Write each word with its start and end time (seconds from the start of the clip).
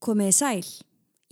Komiði 0.00 0.32
sæl, 0.32 0.64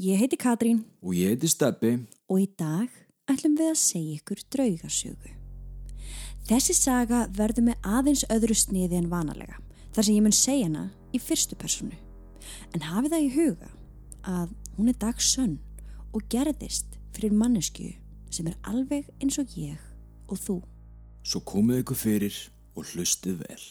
ég 0.04 0.18
heiti 0.20 0.36
Katrín 0.36 0.82
Og 1.00 1.14
ég 1.16 1.32
heiti 1.32 1.48
Steppi. 1.48 1.94
og 2.28 2.40
í 2.42 2.48
dag 2.58 2.88
ætlum 3.28 3.54
við 3.56 3.70
að 3.72 3.78
segja 3.80 4.16
ykkur 4.18 4.42
draugasögu. 4.52 5.30
Þessi 6.48 6.74
saga 6.76 7.26
verður 7.32 7.64
með 7.70 7.88
aðeins 7.96 8.24
öðru 8.28 8.54
sniði 8.56 8.98
en 9.00 9.08
vanalega, 9.08 9.56
þar 9.92 10.04
sem 10.04 10.14
ég 10.14 10.22
mun 10.22 10.36
segja 10.36 10.66
hana 10.68 10.84
í 11.12 11.18
fyrstu 11.20 11.56
personu. 11.56 11.96
En 12.74 12.84
hafið 12.84 13.14
það 13.14 13.24
í 13.24 13.32
huga 13.36 13.70
að 14.24 14.52
hún 14.76 14.88
er 14.92 15.00
dagsönn 15.00 15.58
og 16.12 16.28
gerðist 16.28 16.98
fyrir 17.16 17.32
mannesku 17.32 17.94
sem 18.30 18.46
er 18.48 18.56
alveg 18.68 19.08
eins 19.22 19.38
og 19.40 19.48
ég 19.56 19.80
og 20.28 20.36
þú. 20.44 20.62
Svo 21.24 21.40
komið 21.40 21.82
ykkur 21.82 21.96
fyrir 22.04 22.36
og 22.76 22.84
hlustið 22.92 23.40
vel. 23.48 23.64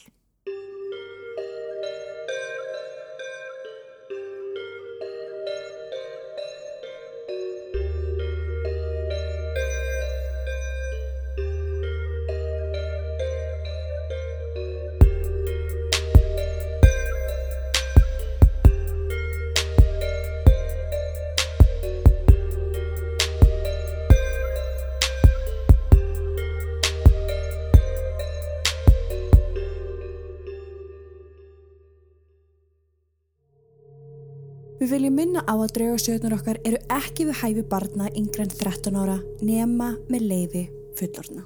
Við 34.87 35.01
viljum 35.01 35.17
minna 35.19 35.41
á 35.43 35.51
að 35.51 35.73
draugasögurnar 35.75 36.33
okkar 36.37 36.57
eru 36.63 36.77
ekki 36.95 37.25
við 37.27 37.35
hæfi 37.41 37.63
barna 37.67 38.05
yngre 38.15 38.45
en 38.45 38.53
13 38.53 38.95
ára 38.95 39.17
nema 39.43 39.89
með 40.07 40.23
leiði 40.29 40.61
fullorna. 40.95 41.43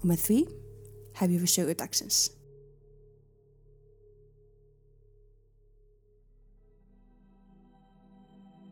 Og 0.00 0.06
með 0.08 0.22
því 0.22 0.38
hefjum 1.20 1.44
við 1.44 1.52
sögu 1.52 1.76
dagsins. 1.76 2.22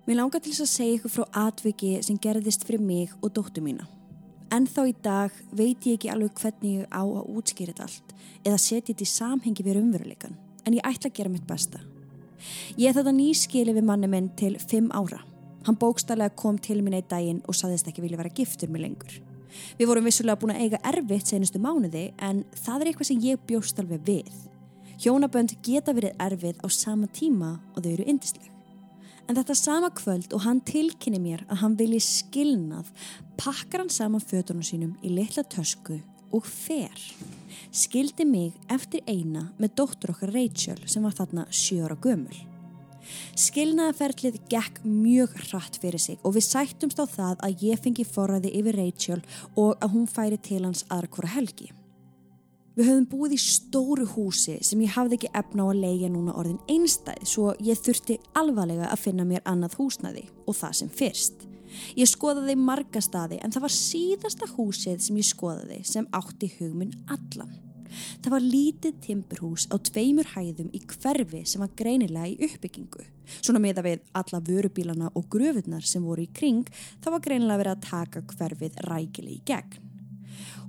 Mér 0.09 0.23
langar 0.23 0.41
til 0.41 0.55
þess 0.55 0.65
að 0.65 0.73
segja 0.73 0.97
ykkur 1.03 1.17
frá 1.19 1.41
atviki 1.45 1.95
sem 2.01 2.17
gerðist 2.17 2.65
fyrir 2.65 2.81
mig 2.81 3.13
og 3.21 3.37
dóttu 3.37 3.61
mína. 3.61 3.85
En 4.49 4.65
þá 4.65 4.87
í 4.89 5.01
dag 5.05 5.37
veit 5.53 5.85
ég 5.85 5.99
ekki 5.99 6.15
alveg 6.17 6.41
hvernig 6.41 6.79
ég 6.81 6.89
á 6.89 7.05
að 7.05 7.29
útskýra 7.29 7.77
þetta 7.77 7.91
allt 7.91 8.21
eða 8.41 8.61
setja 8.71 8.95
þetta 8.95 9.05
í 9.05 9.17
samhengi 9.19 9.69
við 9.69 9.85
umveruleikan, 9.85 10.39
en 10.65 10.81
ég 10.81 10.95
ætla 10.95 11.13
að 11.13 11.21
gera 11.21 11.37
mitt 11.37 11.45
besta. 11.45 11.91
Ég 12.77 12.89
er 12.89 12.97
þetta 12.97 13.15
nýskili 13.15 13.75
við 13.77 13.87
manni 13.89 14.11
minn 14.11 14.31
til 14.39 14.55
fimm 14.59 14.91
ára. 14.95 15.21
Hann 15.65 15.79
bókstallega 15.81 16.35
kom 16.37 16.59
til 16.61 16.81
mín 16.85 16.97
einn 16.99 17.09
daginn 17.09 17.43
og 17.49 17.57
saðist 17.57 17.89
ekki 17.89 18.05
vilja 18.05 18.21
vera 18.21 18.33
giftur 18.35 18.73
mig 18.73 18.85
lengur. 18.85 19.21
Við 19.79 19.89
vorum 19.89 20.09
vissulega 20.09 20.41
búin 20.41 20.55
að 20.55 20.65
eiga 20.65 20.81
erfitt 20.91 21.31
senustu 21.31 21.61
mánuði 21.63 22.09
en 22.23 22.43
það 22.65 22.81
er 22.81 22.91
eitthvað 22.91 23.11
sem 23.11 23.23
ég 23.25 23.45
bjóst 23.49 23.79
alveg 23.81 24.03
við. 24.07 24.33
Hjónabönd 25.01 25.57
geta 25.65 25.95
verið 25.95 26.19
erfið 26.23 26.61
á 26.63 26.67
sama 26.71 27.09
tíma 27.11 27.57
og 27.75 27.85
þau 27.85 27.93
eru 27.93 28.09
yndisleg. 28.13 28.51
En 29.25 29.39
þetta 29.39 29.57
sama 29.57 29.89
kvöld 29.97 30.35
og 30.37 30.45
hann 30.45 30.61
tilkynni 30.69 31.21
mér 31.23 31.47
að 31.49 31.63
hann 31.63 31.79
vilji 31.79 32.03
skilnað, 32.05 32.91
pakkar 33.41 33.85
hann 33.85 33.93
saman 33.93 34.21
fötunum 34.21 34.67
sínum 34.67 34.99
í 35.01 35.15
litla 35.15 35.47
tösku 35.49 36.03
og 36.35 36.49
fer. 36.49 37.05
Skildi 37.75 38.27
mig 38.27 38.53
eftir 38.71 39.03
eina 39.11 39.49
með 39.59 39.77
dóttur 39.81 40.15
okkar 40.15 40.35
Rachel 40.35 40.83
sem 40.87 41.07
var 41.07 41.15
þarna 41.17 41.47
sjóra 41.51 41.97
gömul. 41.99 42.37
Skilnaðaferlið 43.37 44.39
gekk 44.51 44.81
mjög 44.87 45.35
hratt 45.49 45.79
fyrir 45.81 46.01
sig 46.01 46.21
og 46.23 46.37
við 46.37 46.47
sættumst 46.47 47.01
á 47.03 47.07
það 47.07 47.43
að 47.47 47.65
ég 47.69 47.81
fengi 47.83 48.07
forræði 48.09 48.53
yfir 48.61 48.79
Rachel 48.81 49.23
og 49.55 49.75
að 49.83 49.97
hún 49.97 50.07
færi 50.11 50.39
til 50.41 50.63
hans 50.65 50.85
aðra 50.89 51.11
hvora 51.17 51.33
helgi. 51.35 51.71
Við 52.75 52.89
höfum 52.91 53.05
búið 53.07 53.37
í 53.37 53.39
stóru 53.39 54.07
húsi 54.17 54.57
sem 54.67 54.81
ég 54.83 54.95
hafði 54.97 55.21
ekki 55.21 55.35
efna 55.39 55.63
á 55.63 55.71
að 55.71 55.83
leia 55.85 56.09
núna 56.11 56.35
orðin 56.35 56.63
einstæð 56.71 57.27
svo 57.31 57.53
ég 57.63 57.79
þurfti 57.79 58.17
alvarlega 58.35 58.89
að 58.91 59.03
finna 59.05 59.27
mér 59.29 59.45
annað 59.47 59.77
húsnaði 59.79 60.25
og 60.47 60.59
það 60.59 60.79
sem 60.81 60.91
fyrst. 60.91 61.45
Ég 61.99 62.11
skoðaði 62.11 62.57
marga 62.61 63.03
staði 63.05 63.41
en 63.43 63.55
það 63.55 63.67
var 63.67 63.77
síðasta 63.77 64.51
húsið 64.55 65.05
sem 65.05 65.21
ég 65.21 65.29
skoðaði 65.29 65.81
sem 65.89 66.09
átti 66.15 66.51
hugminn 66.59 66.97
allan. 67.07 67.55
Það 67.95 68.33
var 68.35 68.45
lítið 68.45 69.01
timburhús 69.05 69.69
á 69.71 69.77
tveimur 69.79 70.31
hæðum 70.35 70.71
í 70.75 70.81
hverfi 70.91 71.45
sem 71.47 71.63
var 71.63 71.73
greinilega 71.79 72.33
í 72.33 72.49
uppbyggingu. 72.49 73.07
Svona 73.39 73.63
meða 73.63 73.85
við 73.87 74.05
alla 74.19 74.43
vörubílana 74.45 75.11
og 75.15 75.29
gröfurnar 75.33 75.87
sem 75.87 76.05
voru 76.05 76.27
í 76.27 76.33
kring, 76.35 76.67
þá 77.05 77.11
var 77.15 77.25
greinilega 77.25 77.63
verið 77.63 77.77
að 77.77 77.89
taka 77.89 78.25
hverfið 78.35 78.81
rækili 78.89 79.39
í 79.39 79.43
gegn. 79.47 79.91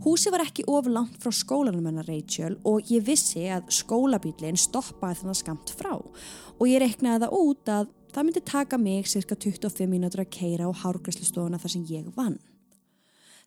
Húsi 0.05 0.29
var 0.29 0.43
ekki 0.43 0.67
of 0.69 0.85
langt 0.85 1.17
frá 1.17 1.33
skólanum 1.33 1.87
hennar 1.89 2.05
Rachel 2.05 2.59
og 2.69 2.91
ég 2.93 3.01
vissi 3.07 3.47
að 3.49 3.71
skólabílinn 3.73 4.59
stoppaði 4.59 5.23
þannig 5.23 5.39
skamt 5.39 5.71
frá 5.73 5.95
og 5.95 6.65
ég 6.69 6.83
reiknaði 6.83 7.23
það 7.23 7.37
út 7.39 7.71
að 7.73 7.87
það 8.15 8.27
myndi 8.29 8.41
taka 8.47 8.77
mig 8.79 9.07
cirka 9.11 9.35
25 9.35 9.89
mínútur 9.91 10.21
að 10.23 10.31
keira 10.31 10.69
á 10.69 10.71
hárgræslistofuna 10.71 11.59
þar 11.59 11.73
sem 11.73 11.87
ég 11.89 12.11
vann. 12.15 12.37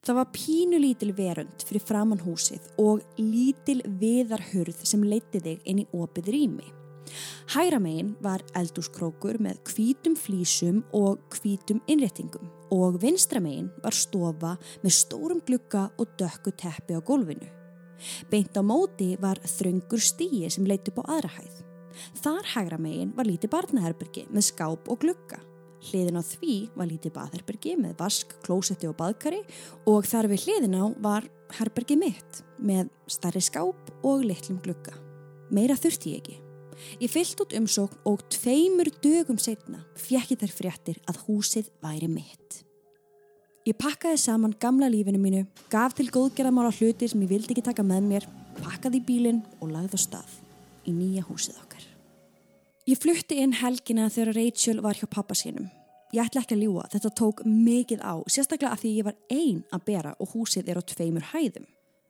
Það 0.04 0.18
var 0.20 0.32
pínu 0.34 0.78
lítil 0.78 1.14
verund 1.16 1.64
fyrir 1.66 1.82
framann 1.82 2.20
húsið 2.22 2.66
og 2.78 3.00
lítil 3.18 3.80
viðarhurð 4.00 4.84
sem 4.86 5.06
leiti 5.08 5.40
þig 5.42 5.64
inn 5.64 5.80
í 5.82 5.86
opið 5.96 6.28
rými. 6.34 6.68
Hæra 7.54 7.78
megin 7.80 8.12
var 8.20 8.44
eldúskrókur 8.60 9.38
með 9.40 9.62
hvítum 9.70 10.16
flísum 10.20 10.82
og 10.92 11.24
hvítum 11.38 11.80
innréttingum 11.88 12.50
og 12.76 12.98
vinstra 13.00 13.40
megin 13.40 13.70
var 13.82 13.96
stofa 13.96 14.58
með 14.84 14.96
stórum 14.98 15.40
glukka 15.48 15.86
og 15.96 16.12
dökku 16.20 16.52
teppi 16.52 16.92
á 16.92 17.00
gólfinu. 17.00 17.48
Beint 18.30 18.52
á 18.54 18.62
móti 18.62 19.14
var 19.18 19.40
þröngur 19.40 20.04
stíi 20.04 20.52
sem 20.52 20.68
leiti 20.68 20.92
upp 20.92 21.08
á 21.08 21.16
aðra 21.16 21.32
hæð. 21.40 21.67
Þar 22.22 22.50
hægra 22.54 22.78
megin 22.82 23.12
var 23.16 23.28
lítið 23.28 23.52
barnaherbergi 23.54 24.26
með 24.32 24.48
skáp 24.50 24.90
og 24.90 25.00
glukka. 25.04 25.40
Hliðin 25.88 26.18
á 26.18 26.22
því 26.26 26.54
var 26.74 26.88
lítið 26.90 27.14
baðherbergi 27.14 27.76
með 27.78 27.94
vask, 28.00 28.34
klósetti 28.42 28.88
og 28.90 28.96
baðkari 28.98 29.44
og 29.86 30.06
þar 30.08 30.30
við 30.32 30.46
hliðin 30.46 30.78
á 30.78 30.84
var 31.04 31.28
herbergi 31.58 31.96
mitt 31.98 32.42
með 32.58 32.90
starri 33.10 33.42
skáp 33.44 33.92
og 34.02 34.26
litlum 34.26 34.58
glukka. 34.64 34.96
Meira 35.54 35.78
þurfti 35.78 36.14
ég 36.16 36.22
ekki. 36.22 36.38
Ég 37.02 37.10
fyllt 37.10 37.40
út 37.42 37.54
umsókn 37.58 38.02
og 38.06 38.22
tveimur 38.30 38.90
dögum 39.02 39.38
setna 39.40 39.82
fjekki 39.98 40.38
þær 40.38 40.54
fréttir 40.54 41.00
að 41.10 41.22
húsið 41.26 41.70
væri 41.82 42.10
mitt. 42.10 42.62
Ég 43.66 43.76
pakkaði 43.76 44.20
saman 44.22 44.54
gamla 44.60 44.88
lífinu 44.88 45.18
mínu, 45.20 45.42
gaf 45.68 45.96
til 45.98 46.08
góðgerðamála 46.14 46.72
hluti 46.78 47.08
sem 47.10 47.24
ég 47.26 47.32
vildi 47.34 47.52
ekki 47.52 47.66
taka 47.66 47.84
með 47.84 48.06
mér, 48.12 48.28
pakkaði 48.62 49.02
í 49.02 49.06
bílinn 49.10 49.42
og 49.58 49.74
lagði 49.74 49.98
á 49.98 50.06
stað 50.06 50.38
í 50.88 50.94
nýja 50.94 51.26
húsið 51.28 51.58
okkar. 51.60 51.87
Ég 52.88 52.96
flutti 52.96 53.36
inn 53.36 53.50
helgina 53.52 54.06
þegar 54.08 54.38
Rachel 54.38 54.78
var 54.80 54.96
hjá 54.96 55.04
pappa 55.12 55.34
sínum. 55.36 55.66
Ég 56.16 56.22
ætla 56.22 56.40
ekki 56.40 56.56
að 56.56 56.62
ljúa, 56.62 56.86
þetta 56.88 57.10
tók 57.20 57.42
mikið 57.44 58.00
á, 58.00 58.16
sérstaklega 58.32 58.70
af 58.72 58.80
því 58.80 58.92
ég 58.94 59.04
var 59.04 59.18
ein 59.28 59.58
að 59.76 59.84
bera 59.90 60.14
og 60.16 60.32
húsið 60.32 60.70
er 60.72 60.80
á 60.80 60.82
tveimur 60.88 61.26
hæðum. 61.34 61.66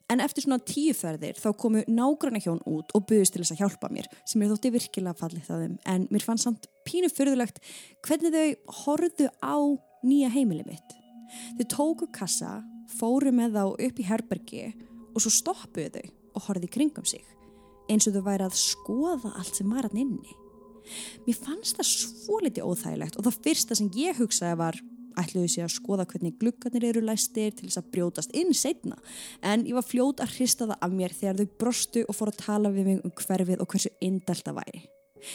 En 0.07 0.23
eftir 0.23 0.47
svona 0.47 0.63
tíu 0.63 0.95
ferðir 0.95 1.35
þá 1.35 1.49
komu 1.59 1.83
nágranna 1.91 2.39
hjón 2.45 2.63
út 2.63 2.95
og 2.95 3.09
buðist 3.11 3.35
til 3.35 3.43
þess 3.43 3.57
að 3.57 3.65
hjálpa 3.65 3.91
mér 3.91 4.07
sem 4.23 4.47
ég 4.47 4.55
þótti 4.55 4.75
virkilega 4.77 5.19
fallið 5.19 5.51
það 5.51 5.65
þeim 5.65 5.77
en 5.97 6.09
mér 6.15 6.29
fannst 6.29 6.47
samt 6.47 6.71
pínu 6.87 7.11
fyrðulegt 7.11 7.59
hvernig 8.07 8.39
þau 8.39 8.79
horðu 8.85 9.31
á 9.43 9.59
nýja 10.07 10.31
heimili 10.31 10.63
mitt. 10.63 10.99
Þau 11.59 11.69
tóku 11.75 12.13
kassa, 12.15 12.61
fóru 13.01 13.35
með 13.35 13.59
þá 13.59 13.65
upp 13.67 13.99
í 13.99 14.11
herbergi 14.15 14.67
og 15.11 15.25
svo 15.25 15.35
stoppuðu 15.43 15.91
þau 15.99 16.19
og 16.39 16.45
horfið 16.47 16.71
í 16.71 16.77
kringum 16.79 17.15
sig 17.17 17.27
eins 17.91 18.07
og 18.07 18.15
þau 18.15 18.29
væri 18.31 18.47
að 18.47 18.61
skoða 18.63 19.35
allt 19.35 19.59
sem 19.59 19.75
var 19.75 19.91
hann 19.91 20.07
inni. 20.07 20.45
Mér 21.27 21.41
fannst 21.41 21.81
það 21.81 21.91
svo 21.95 22.39
litið 22.45 22.69
óþægilegt 22.69 23.19
og 23.19 23.29
það 23.29 23.43
fyrsta 23.47 23.79
sem 23.79 23.91
ég 23.97 24.21
hugsaði 24.21 24.61
var 24.61 24.81
ætluðu 25.19 25.51
sér 25.53 25.67
að 25.67 25.75
skoða 25.75 26.07
hvernig 26.09 26.37
gluggarnir 26.41 26.89
eru 26.91 27.03
læstir 27.05 27.55
til 27.57 27.69
þess 27.69 27.81
að 27.81 27.89
brjótast 27.95 28.37
inn 28.39 28.55
setna 28.57 28.99
en 29.43 29.67
ég 29.67 29.79
var 29.79 29.87
fljót 29.87 30.23
að 30.23 30.37
hrista 30.37 30.69
það 30.69 30.85
af 30.87 30.95
mér 30.95 31.17
þegar 31.17 31.41
þau 31.41 31.57
brostu 31.65 32.05
og 32.05 32.19
fór 32.19 32.33
að 32.33 32.45
tala 32.45 32.73
við 32.75 32.93
mig 32.93 33.03
um 33.03 33.17
hverfið 33.25 33.65
og 33.65 33.73
hversu 33.73 33.93
indelt 34.05 34.47
það 34.47 34.61
væri. 34.61 34.85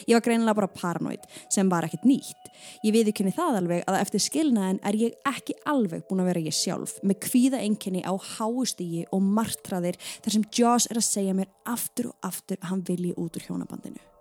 Ég 0.08 0.16
var 0.16 0.24
greinilega 0.24 0.56
bara 0.56 0.70
paranoid 0.72 1.26
sem 1.52 1.68
var 1.68 1.84
ekkert 1.84 2.06
nýtt. 2.08 2.48
Ég 2.86 2.94
viði 2.96 3.12
kynni 3.16 3.34
það 3.36 3.58
alveg 3.60 3.84
að 3.90 4.00
eftir 4.00 4.24
skilnaðin 4.24 4.80
er 4.88 5.00
ég 5.00 5.18
ekki 5.28 5.58
alveg 5.70 6.06
búin 6.08 6.24
að 6.24 6.32
vera 6.32 6.46
ég 6.46 6.56
sjálf 6.56 6.96
með 7.04 7.20
kvíða 7.28 7.60
enginni 7.66 8.06
á 8.08 8.14
háustígi 8.16 9.04
og 9.12 9.28
martraðir 9.28 10.00
þar 10.00 10.38
sem 10.38 10.48
Joss 10.56 10.88
er 10.88 11.02
að 11.02 11.10
segja 11.10 11.36
mér 11.36 11.52
aftur 11.68 12.14
og 12.14 12.32
aftur 12.32 12.62
að 12.62 12.72
hann 12.72 12.88
vilji 12.88 13.16
út 13.20 13.36
úr 13.36 13.48
hjónabandinu. 13.50 14.13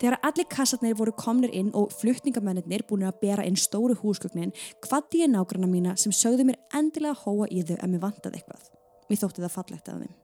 Þegar 0.00 0.18
allir 0.26 0.48
kassarnir 0.52 0.96
voru 0.98 1.14
komnir 1.16 1.52
inn 1.54 1.72
og 1.76 1.94
flutningamennir 2.00 2.86
búin 2.88 3.06
að 3.06 3.20
bera 3.22 3.46
inn 3.46 3.58
stóru 3.60 3.96
húsgögnin 4.00 4.54
hvati 4.86 5.22
ég 5.24 5.32
nágranna 5.32 5.70
mína 5.70 5.96
sem 6.00 6.14
sögðu 6.14 6.48
mér 6.48 6.60
endilega 6.74 7.16
hóa 7.24 7.48
í 7.50 7.64
þau 7.66 7.76
að 7.78 7.90
mér 7.92 8.04
vantaði 8.04 8.40
eitthvað. 8.40 8.70
Mér 9.10 9.22
þótti 9.22 9.44
það 9.44 9.54
fallegt 9.56 9.90
af 9.90 10.02
þeim. 10.02 10.14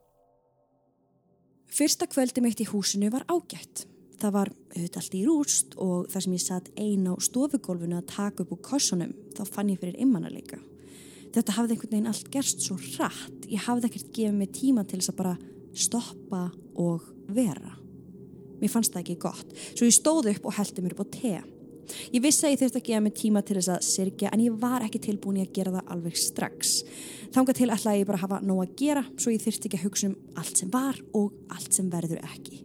Fyrsta 1.73 2.09
kvöldi 2.11 2.43
mitt 2.45 2.61
í 2.61 2.69
húsinu 2.69 3.09
var 3.13 3.25
ágætt. 3.33 3.87
Það 4.21 4.35
var 4.37 4.51
auðvitað 4.75 4.99
allt 5.01 5.15
í 5.17 5.23
rúst 5.27 5.73
og 5.83 6.11
þar 6.13 6.25
sem 6.25 6.35
ég 6.37 6.43
satt 6.45 6.69
ein 6.79 7.09
á 7.11 7.15
stofugólfinu 7.19 7.97
að 7.99 8.11
taka 8.13 8.45
upp 8.45 8.53
úr 8.55 8.61
kossunum 8.63 9.15
þá 9.35 9.43
fann 9.49 9.73
ég 9.73 9.81
fyrir 9.81 9.97
immanarleika. 10.05 10.61
Þetta 11.33 11.57
hafði 11.57 11.75
einhvern 11.75 11.95
veginn 11.95 12.11
allt 12.11 12.29
gerst 12.35 12.63
svo 12.63 12.77
rætt. 12.77 13.49
Ég 13.49 13.65
hafði 13.65 13.89
ekkert 13.89 14.13
gefið 14.13 14.37
mig 14.37 14.53
tíma 14.53 14.85
til 14.85 15.01
þess 15.01 15.15
að 15.15 15.21
bara 15.23 15.37
stoppa 15.73 16.43
og 16.77 17.09
vera. 17.33 17.82
Mér 18.63 18.71
fannst 18.71 18.95
það 18.95 19.03
ekki 19.03 19.19
gott. 19.27 19.51
Svo 19.75 19.89
ég 19.89 19.97
stóð 19.97 20.31
upp 20.33 20.47
og 20.47 20.57
heldi 20.57 20.85
mér 20.85 20.95
upp 20.95 21.05
á 21.05 21.07
te. 21.19 21.35
Ég 22.13 22.23
vissi 22.23 22.47
að 22.47 22.55
ég 22.55 22.61
þurfti 22.61 22.81
að 22.81 22.87
gefa 22.89 23.03
mig 23.05 23.15
tíma 23.19 23.43
til 23.45 23.57
þess 23.59 23.73
að 23.75 23.87
sirkja 23.89 24.31
en 24.33 24.43
ég 24.45 24.59
var 24.63 24.85
ekki 24.87 25.01
tilbúin 25.03 25.41
í 25.41 25.45
að 25.45 25.55
gera 25.59 25.75
það 25.77 25.93
alveg 25.95 26.19
strax. 26.21 26.75
Þánga 27.35 27.57
til 27.59 27.71
ætlaði 27.75 28.03
ég 28.03 28.09
bara 28.09 28.23
hafa 28.23 28.41
nóg 28.45 28.63
að 28.65 28.75
gera 28.79 29.05
svo 29.17 29.35
ég 29.35 29.43
þurfti 29.43 29.69
ekki 29.69 29.81
að 29.81 29.87
hugsa 29.89 30.11
um 30.11 30.19
allt 30.41 30.63
sem 30.63 30.73
var 30.73 31.01
og 31.19 31.33
allt 31.53 31.77
sem 31.77 31.91
verður 31.93 32.23
ekki. 32.23 32.63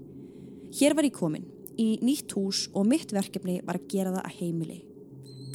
Hér 0.78 0.98
var 0.98 1.08
ég 1.08 1.18
komin 1.18 1.48
í 1.78 1.90
nýtt 2.02 2.38
hús 2.38 2.68
og 2.74 2.88
mitt 2.90 3.14
verkefni 3.14 3.60
var 3.66 3.80
að 3.80 3.90
gera 3.92 4.14
það 4.16 4.30
að 4.30 4.40
heimili. 4.42 4.80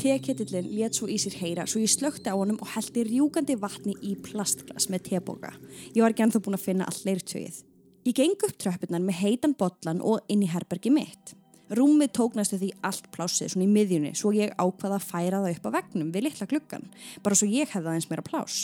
Teketillin 0.03 0.71
let 0.75 0.97
svo 0.97 1.07
í 1.11 1.19
sér 1.21 1.37
heyra 1.39 1.67
svo 1.69 1.83
ég 1.83 1.93
slökti 1.93 2.33
á 2.33 2.35
honum 2.35 2.59
og 2.63 2.71
heldi 2.75 3.05
rjúgandi 3.07 3.59
vatni 3.61 3.95
í 4.03 4.17
plastglas 4.19 4.89
með 4.91 5.11
teboka. 5.13 5.53
Ég 5.95 6.03
var 6.03 6.15
ekki 6.15 6.27
ennþá 6.27 6.43
búin 6.43 6.59
að 6.59 6.67
finna 6.67 6.89
all 6.89 7.05
leirtögið. 7.07 7.61
Ég 8.03 8.17
geng 8.19 8.41
upp 8.43 8.57
tröppurnar 8.59 8.99
með 8.99 9.19
heitan 9.21 9.53
botlan 9.55 10.01
og 10.03 10.25
inn 10.33 10.41
í 10.43 10.51
herbergi 10.51 10.91
mitt. 10.91 11.37
Rúmið 11.71 12.11
tóknastu 12.19 12.59
því 12.59 12.71
allt 12.83 13.05
plásið 13.15 13.53
svona 13.53 13.69
í 13.69 13.71
miðjunni 13.71 14.11
svo 14.19 14.33
ég 14.35 14.51
ákvaða 14.59 14.97
að 14.99 15.05
færa 15.07 15.43
það 15.45 15.55
upp 15.55 15.69
á 15.71 15.75
vegnum 15.77 16.09
við 16.11 16.25
litla 16.27 16.49
klukkan, 16.51 16.89
bara 17.23 17.39
svo 17.39 17.47
ég 17.47 17.71
hefði 17.71 17.93
aðeins 17.93 18.09
meira 18.11 18.25
plás. 18.27 18.57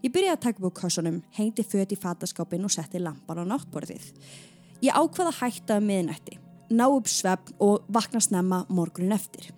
Ég 0.00 0.14
byrjaði 0.14 0.32
að 0.32 0.44
taka 0.46 0.62
upp 0.64 0.72
á 0.72 0.78
kassunum, 0.80 1.18
hengdi 1.36 1.64
föt 1.64 1.92
í 1.92 1.98
fataskápin 2.00 2.64
og 2.64 2.72
setti 2.72 3.02
lampan 3.04 3.42
á 3.44 3.50
náttborðið. 3.52 4.06
Ég 4.80 4.96
ákvaða 4.96 5.34
að 5.34 5.40
hætta 5.42 5.76
um 5.76 5.86
miðnætti, 5.90 6.38
ná 6.72 6.86
upp 6.88 7.12
svefn 7.12 7.58
og 7.60 7.84
vakna 7.92 8.24
snemma 8.24 8.62
morgunin 8.72 9.12
eftir. 9.12 9.52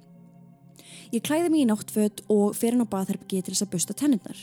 Ég 1.14 1.22
klæði 1.22 1.52
mig 1.52 1.62
í 1.62 1.70
náttföt 1.70 2.24
og 2.32 2.58
fer 2.58 2.74
hann 2.74 2.82
á 2.82 2.90
baðherbyggi 2.90 3.44
til 3.44 3.54
þess 3.54 3.68
að 3.68 3.72
busta 3.76 3.96
tennurnar. 4.02 4.42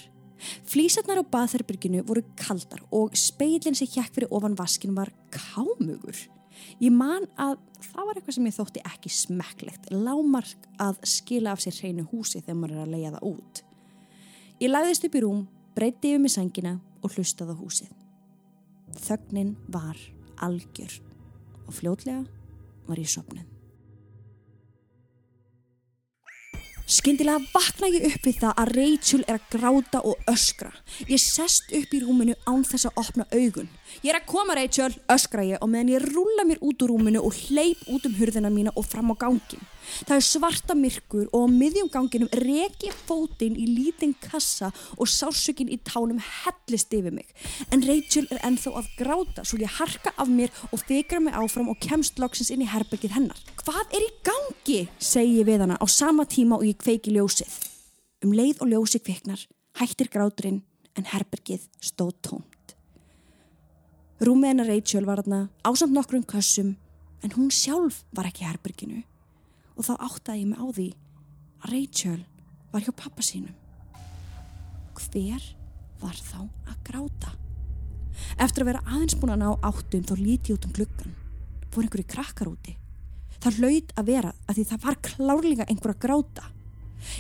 Flísarnar 0.69 1.21
á 1.21 1.31
baðherbyrginu 1.33 2.03
voru 2.07 2.23
kaldar 2.39 2.81
og 2.95 3.15
speilin 3.17 3.77
sem 3.77 3.89
hjekk 3.89 4.15
fyrir 4.15 4.33
ofan 4.35 4.57
vaskin 4.59 4.95
var 4.97 5.11
kámugur. 5.33 6.17
Ég 6.83 6.91
man 6.91 7.27
að 7.39 7.57
það 7.91 8.07
var 8.07 8.19
eitthvað 8.19 8.37
sem 8.37 8.49
ég 8.49 8.55
þótti 8.57 8.83
ekki 8.87 9.11
smekklegt, 9.15 9.91
lámark 9.91 10.67
að 10.81 10.99
skila 11.07 11.53
af 11.53 11.63
sér 11.63 11.77
hreinu 11.79 12.07
húsi 12.11 12.41
þegar 12.41 12.59
maður 12.59 12.75
er 12.77 12.85
að 12.85 12.93
leia 12.95 13.13
það 13.15 13.27
út. 13.31 13.61
Ég 14.59 14.73
lagðist 14.73 15.07
upp 15.07 15.15
í 15.15 15.23
rúm, 15.23 15.45
breytti 15.75 16.13
yfir 16.13 16.23
mig 16.23 16.35
sangina 16.35 16.75
og 17.03 17.15
hlustaði 17.15 17.55
á 17.55 17.61
húsið. 17.61 17.93
Þögnin 18.99 19.55
var 19.71 19.99
algjör 20.43 20.99
og 21.65 21.77
fljótlega 21.77 22.25
var 22.89 22.99
ég 22.99 23.11
sopnuð. 23.11 23.48
Skyndilega 26.89 27.43
vakna 27.53 27.85
ég 27.93 28.05
upp 28.07 28.23
við 28.25 28.39
það 28.41 28.59
að 28.63 28.69
Rachel 28.73 29.19
er 29.27 29.35
að 29.35 29.49
gráta 29.53 29.99
og 30.09 30.23
öskra. 30.31 30.71
Ég 31.05 31.21
sest 31.21 31.69
upp 31.69 31.91
í 31.93 31.99
rúminu 32.01 32.33
án 32.49 32.63
þess 32.65 32.89
að 32.89 32.97
opna 33.03 33.27
augun. 33.29 33.69
Ég 33.99 34.13
er 34.13 34.19
að 34.19 34.29
koma 34.29 34.55
Rachel, 34.55 34.93
öskra 35.11 35.43
ég 35.43 35.59
og 35.63 35.69
meðan 35.71 35.91
ég 35.95 36.05
rúla 36.05 36.45
mér 36.47 36.61
út 36.63 36.83
úr 36.85 36.93
rúminu 36.93 37.21
og 37.25 37.35
hleyp 37.35 37.81
út 37.91 38.05
um 38.07 38.15
hurðina 38.15 38.51
mína 38.53 38.71
og 38.79 38.85
fram 38.87 39.11
á 39.11 39.15
gangin. 39.19 39.65
Það 40.05 40.15
er 40.15 40.25
svarta 40.25 40.75
myrkur 40.77 41.25
og 41.33 41.45
á 41.45 41.47
miðjum 41.51 41.89
ganginum 41.91 42.29
reki 42.45 42.91
fótinn 43.07 43.57
í 43.59 43.65
lítinn 43.67 44.13
kassa 44.21 44.69
og 44.97 45.09
sásökinn 45.09 45.71
í 45.73 45.79
tánum 45.83 46.21
hellist 46.21 46.93
yfir 46.93 47.15
mig. 47.15 47.27
En 47.73 47.83
Rachel 47.83 48.29
er 48.29 48.43
enþá 48.47 48.75
að 48.79 48.91
gráta 48.99 49.45
svo 49.45 49.59
ég 49.59 49.79
harka 49.79 50.13
af 50.15 50.29
mér 50.29 50.53
og 50.69 50.83
fikra 50.85 51.19
mig 51.23 51.35
áfram 51.35 51.71
og 51.73 51.81
kemst 51.83 52.21
loksins 52.21 52.53
inn 52.53 52.63
í 52.63 52.69
herbergið 52.69 53.17
hennar. 53.17 53.41
Hvað 53.63 53.97
er 53.97 54.05
í 54.05 54.11
gangi? 54.27 54.79
segi 54.99 55.39
ég 55.41 55.49
við 55.49 55.65
hana 55.65 55.79
á 55.81 55.85
sama 55.89 56.27
tíma 56.29 56.59
og 56.59 56.67
ég 56.69 56.77
kveiki 56.79 57.15
ljósið. 57.15 57.51
Um 58.23 58.35
leið 58.35 58.61
og 58.61 58.71
ljósið 58.71 59.07
kviknar 59.09 59.47
hættir 59.79 60.11
gráturinn 60.11 60.63
en 60.95 61.11
herbergið 61.11 61.67
stóð 61.81 62.15
tómt. 62.21 62.58
Rúmið 64.19 64.49
hennar 64.51 64.67
Rachel 64.67 65.05
var 65.07 65.21
þarna 65.21 65.45
ásamt 65.63 65.93
nokkrum 65.95 66.25
kössum 66.27 66.73
en 67.23 67.33
hún 67.37 67.47
sjálf 67.55 68.01
var 68.11 68.27
ekki 68.27 68.43
í 68.43 68.49
herberginu 68.49 68.97
og 69.79 69.87
þá 69.87 69.93
áttaði 69.95 70.41
ég 70.41 70.49
mig 70.49 70.59
á 70.59 70.67
því 70.75 70.87
að 71.63 71.71
Rachel 71.71 72.17
var 72.73 72.83
hjá 72.83 72.91
pappa 72.99 73.23
sínum. 73.23 73.55
Hver 74.99 75.45
var 76.03 76.19
þá 76.19 76.41
að 76.67 76.83
gráta? 76.89 77.31
Eftir 78.43 78.65
að 78.65 78.71
vera 78.73 78.83
aðeins 78.91 79.15
búin 79.21 79.35
að 79.37 79.41
ná 79.45 79.49
áttum 79.71 80.03
þá 80.03 80.15
líti 80.19 80.55
út 80.57 80.67
um 80.67 80.75
gluggan. 80.75 81.15
Fór 81.71 81.87
einhverju 81.87 82.11
krakkar 82.11 82.51
úti. 82.51 82.75
Það 83.39 83.63
hlaut 83.63 83.93
að 83.95 84.09
vera 84.11 84.33
að 84.43 84.59
því 84.59 84.69
það 84.73 84.83
var 84.83 85.03
klárlega 85.07 85.69
einhver 85.71 85.95
að 85.95 86.01
gráta. 86.03 86.49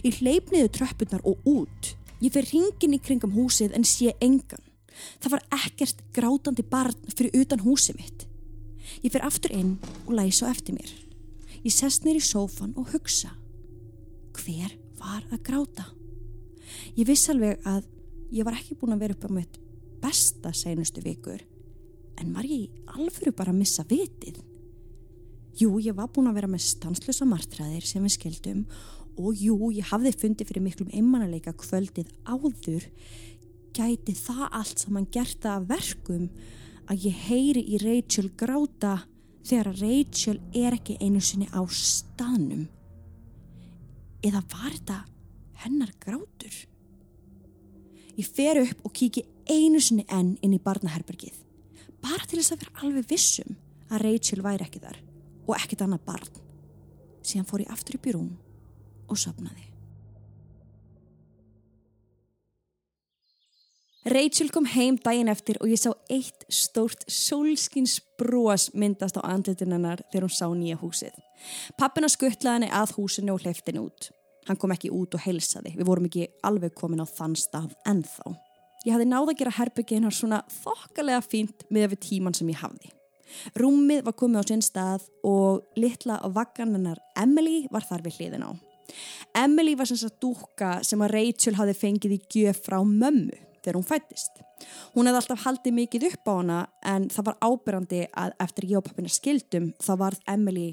Ég 0.03 0.19
hleyp 0.19 0.51
niður 0.51 0.73
tröppunar 0.75 1.23
og 1.23 1.47
út. 1.47 1.93
Ég 2.19 2.35
fer 2.35 2.43
ringin 2.51 2.99
í 2.99 2.99
kringum 2.99 3.37
húsið 3.39 3.71
en 3.77 3.87
sé 3.87 4.11
engan. 4.19 4.67
Það 5.19 5.35
var 5.35 5.45
ekkert 5.59 6.01
grátandi 6.15 6.65
barn 6.65 6.97
fyrir 7.15 7.41
utan 7.41 7.63
húsi 7.63 7.95
mitt. 7.97 8.25
Ég 9.03 9.11
fyrir 9.11 9.27
aftur 9.27 9.53
inn 9.53 9.77
og 10.07 10.15
læsa 10.17 10.49
á 10.49 10.51
eftir 10.51 10.75
mér. 10.77 10.91
Ég 11.63 11.73
sest 11.75 12.05
nýr 12.05 12.19
í 12.19 12.23
sófan 12.23 12.75
og 12.79 12.91
hugsa. 12.93 13.33
Hver 14.39 14.75
var 14.99 15.23
að 15.29 15.43
gráta? 15.45 15.89
Ég 16.95 17.07
viss 17.09 17.29
alveg 17.31 17.59
að 17.67 17.87
ég 18.31 18.45
var 18.45 18.57
ekki 18.57 18.77
búin 18.79 18.95
að 18.95 19.03
vera 19.05 19.17
upp 19.17 19.27
á 19.27 19.31
mitt 19.33 19.59
besta 19.99 20.53
seinustu 20.55 21.03
vikur. 21.03 21.41
En 22.19 22.31
var 22.35 22.47
ég 22.47 22.71
alveg 22.95 23.35
bara 23.35 23.53
að 23.53 23.61
missa 23.61 23.85
vitið? 23.87 24.39
Jú, 25.59 25.73
ég 25.83 25.95
var 25.95 26.07
búin 26.13 26.29
að 26.29 26.39
vera 26.39 26.51
með 26.51 26.63
stanslösa 26.67 27.27
martræðir 27.27 27.87
sem 27.87 28.03
við 28.05 28.15
skildum 28.15 28.63
og 29.19 29.35
jú, 29.35 29.57
ég 29.75 29.89
hafði 29.89 30.13
fundið 30.15 30.51
fyrir 30.51 30.63
miklum 30.63 30.91
einmannalega 30.95 31.51
kvöldið 31.59 32.11
áður 32.23 32.85
gæti 33.79 34.15
það 34.17 34.47
allt 34.49 34.81
saman 34.83 35.07
gert 35.13 35.39
það 35.43 35.55
að 35.55 35.69
verkum 35.69 36.25
að 36.89 37.05
ég 37.05 37.21
heyri 37.29 37.63
í 37.63 37.79
Rachel 37.83 38.27
gráta 38.39 38.95
þegar 39.47 39.71
að 39.71 39.83
Rachel 39.85 40.35
er 40.57 40.75
ekki 40.75 40.97
einu 40.99 41.21
sinni 41.23 41.47
á 41.53 41.61
stanum 41.71 42.65
eða 44.25 44.41
var 44.51 44.73
þetta 44.75 44.97
hennar 45.63 45.93
grátur? 46.01 46.57
Ég 48.19 48.27
fer 48.27 48.59
upp 48.65 48.83
og 48.83 48.95
kíki 48.95 49.23
einu 49.47 49.79
sinni 49.83 50.05
enn 50.11 50.35
inn 50.43 50.57
í 50.57 50.63
barnaherbergið 50.63 51.39
bara 52.03 52.25
til 52.25 52.41
þess 52.41 52.55
að 52.55 52.65
vera 52.65 52.83
alveg 52.83 53.09
vissum 53.13 53.55
að 53.89 54.05
Rachel 54.05 54.43
væri 54.43 54.67
ekki 54.67 54.83
þar 54.83 54.99
og 55.47 55.55
ekkit 55.57 55.81
annað 55.85 56.05
barn. 56.05 56.43
Síðan 57.25 57.47
fór 57.49 57.63
ég 57.63 57.73
aftur 57.73 57.97
upp 57.97 58.07
í 58.09 58.15
rúm 58.15 58.29
og 59.09 59.17
sopnaði 59.19 59.68
Rachel 64.07 64.47
kom 64.47 64.63
heim 64.71 64.95
daginn 65.03 65.27
eftir 65.27 65.57
og 65.59 65.67
ég 65.67 65.79
sá 65.81 65.89
eitt 66.07 66.45
stórt 66.47 67.01
sólskins 67.11 67.97
brós 68.19 68.69
myndast 68.71 69.17
á 69.19 69.27
andlitin 69.27 69.73
hennar 69.75 69.99
þegar 70.07 70.23
hún 70.23 70.31
sá 70.31 70.45
nýja 70.55 70.77
húsið. 70.79 71.17
Pappina 71.75 72.07
skuttlaði 72.07 72.53
henni 72.61 72.69
að 72.71 72.93
húsinu 72.95 73.33
og 73.33 73.43
hleyfti 73.43 73.73
henni 73.73 73.83
út. 73.83 74.07
Hann 74.47 74.57
kom 74.57 74.71
ekki 74.71 74.93
út 74.95 75.17
og 75.17 75.23
heilsaði. 75.25 75.73
Við 75.75 75.89
vorum 75.89 76.07
ekki 76.07 76.29
alveg 76.47 76.77
komin 76.79 77.03
á 77.03 77.07
þann 77.11 77.35
stað 77.35 77.73
ennþá. 77.91 78.31
Ég 78.87 78.95
hafði 78.95 79.09
náða 79.09 79.33
að 79.33 79.41
gera 79.41 79.53
herbyggið 79.57 79.99
hennar 79.99 80.15
svona 80.15 80.39
þokkalega 80.61 81.19
fínt 81.27 81.67
með 81.67 81.89
við 81.91 82.01
tíman 82.07 82.39
sem 82.39 82.53
ég 82.53 82.63
hafði. 82.63 82.93
Rúmið 83.59 84.05
var 84.07 84.15
komið 84.15 84.39
á 84.39 84.43
sinn 84.47 84.63
stað 84.63 85.09
og 85.27 85.67
litla 85.75 86.21
vaggan 86.31 86.71
hennar 86.77 87.03
Emily 87.19 87.67
var 87.69 87.83
þar 87.83 88.07
við 88.07 88.21
hliðin 88.21 88.47
á. 88.47 88.51
Emily 89.43 89.75
var 89.75 89.91
sem 89.91 89.99
sagt 89.99 90.23
dúka 90.23 90.79
sem 90.87 91.03
að 91.03 91.13
Rachel 91.17 91.59
hafði 91.59 91.77
fengið 91.83 92.15
í 92.15 92.21
gjöf 92.31 92.63
frá 92.63 92.79
mömmu 92.79 93.48
þegar 93.63 93.79
hún 93.79 93.87
fættist. 93.87 94.41
Hún 94.95 95.09
hefði 95.09 95.21
alltaf 95.21 95.45
haldið 95.45 95.77
mikið 95.77 96.07
upp 96.11 96.31
á 96.31 96.33
hana 96.33 96.59
en 96.93 97.07
það 97.13 97.29
var 97.29 97.39
ábyrrandi 97.45 98.01
að 98.23 98.35
eftir 98.47 98.69
ég 98.71 98.81
og 98.81 98.89
pappina 98.89 99.13
skildum 99.13 99.71
þá 99.79 99.93
varð 100.03 100.27
Emily 100.27 100.67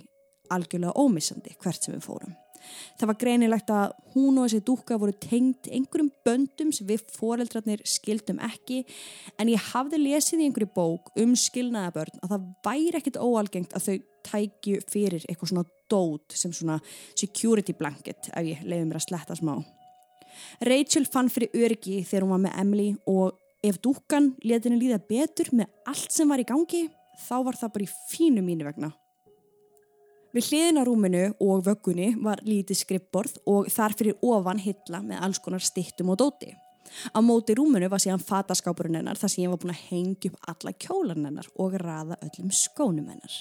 algjörlega 0.52 0.98
ómissandi 0.98 1.56
hvert 1.62 1.82
sem 1.82 1.96
við 1.96 2.04
fórum. 2.06 2.34
Það 2.96 3.10
var 3.10 3.18
greinilegt 3.20 3.70
að 3.70 3.92
hún 4.14 4.40
og 4.40 4.48
þessi 4.48 4.64
dúka 4.66 4.98
voru 4.98 5.14
tengt 5.22 5.68
einhverjum 5.70 6.10
böndum 6.26 6.72
sem 6.74 6.88
við 6.88 7.04
foreldrarnir 7.14 7.84
skildum 7.86 8.40
ekki 8.42 8.82
en 9.38 9.52
ég 9.52 9.70
hafði 9.72 10.00
lesið 10.02 10.42
í 10.42 10.48
einhverju 10.48 10.72
bók 10.74 11.12
um 11.22 11.36
skilnaðabörn 11.38 12.20
að 12.22 12.34
það 12.34 12.50
væri 12.66 13.00
ekkit 13.00 13.20
óalgengt 13.22 13.76
að 13.76 13.88
þau 13.88 13.96
tækju 14.26 14.82
fyrir 14.90 15.26
eitthvað 15.28 15.52
svona 15.52 15.66
dót 15.92 16.34
sem 16.34 16.54
svona 16.54 16.80
security 17.14 17.76
blanket 17.76 18.32
ef 18.32 18.54
ég 18.54 18.64
leiði 18.66 18.88
mér 18.88 19.00
að 19.00 19.08
sletta 19.08 19.38
smá. 19.38 19.58
Rachel 20.68 21.06
fann 21.08 21.30
fyrir 21.32 21.54
öryggi 21.54 22.02
þegar 22.04 22.26
hún 22.26 22.34
var 22.36 22.44
með 22.46 22.60
Emily 22.62 22.90
og 23.10 23.38
ef 23.66 23.80
dúkan 23.82 24.32
leti 24.44 24.68
henni 24.68 24.84
líða 24.84 25.00
betur 25.08 25.50
með 25.56 25.72
allt 25.88 26.12
sem 26.14 26.28
var 26.28 26.42
í 26.42 26.46
gangi 26.48 26.86
þá 27.26 27.36
var 27.46 27.58
það 27.58 27.74
bara 27.74 27.86
í 27.86 27.94
fínu 28.12 28.44
mínu 28.44 28.68
vegna. 28.68 28.92
Við 30.36 30.50
hliðin 30.50 30.80
á 30.80 30.82
rúminu 30.84 31.24
og 31.40 31.64
vöggunni 31.64 32.10
var 32.20 32.42
lítið 32.44 32.82
skrippborð 32.82 33.38
og 33.48 33.70
þar 33.72 33.94
fyrir 33.96 34.18
ofan 34.20 34.60
hilla 34.60 35.00
með 35.00 35.22
alls 35.24 35.40
konar 35.40 35.64
stittum 35.64 36.12
og 36.12 36.20
dóti. 36.20 36.50
Á 37.12 37.18
móti 37.24 37.56
rúmunu 37.56 37.88
var 37.92 38.02
síðan 38.02 38.22
fataskápurinn 38.22 39.00
hennar 39.00 39.18
þar 39.20 39.32
sem 39.32 39.44
ég 39.44 39.52
var 39.52 39.60
búin 39.62 39.74
að 39.74 39.84
hengja 39.90 40.30
upp 40.32 40.50
alla 40.52 40.72
kjólan 40.86 41.28
hennar 41.28 41.50
og 41.56 41.76
raða 41.82 42.20
öllum 42.22 42.52
skónum 42.54 43.10
hennar. 43.12 43.36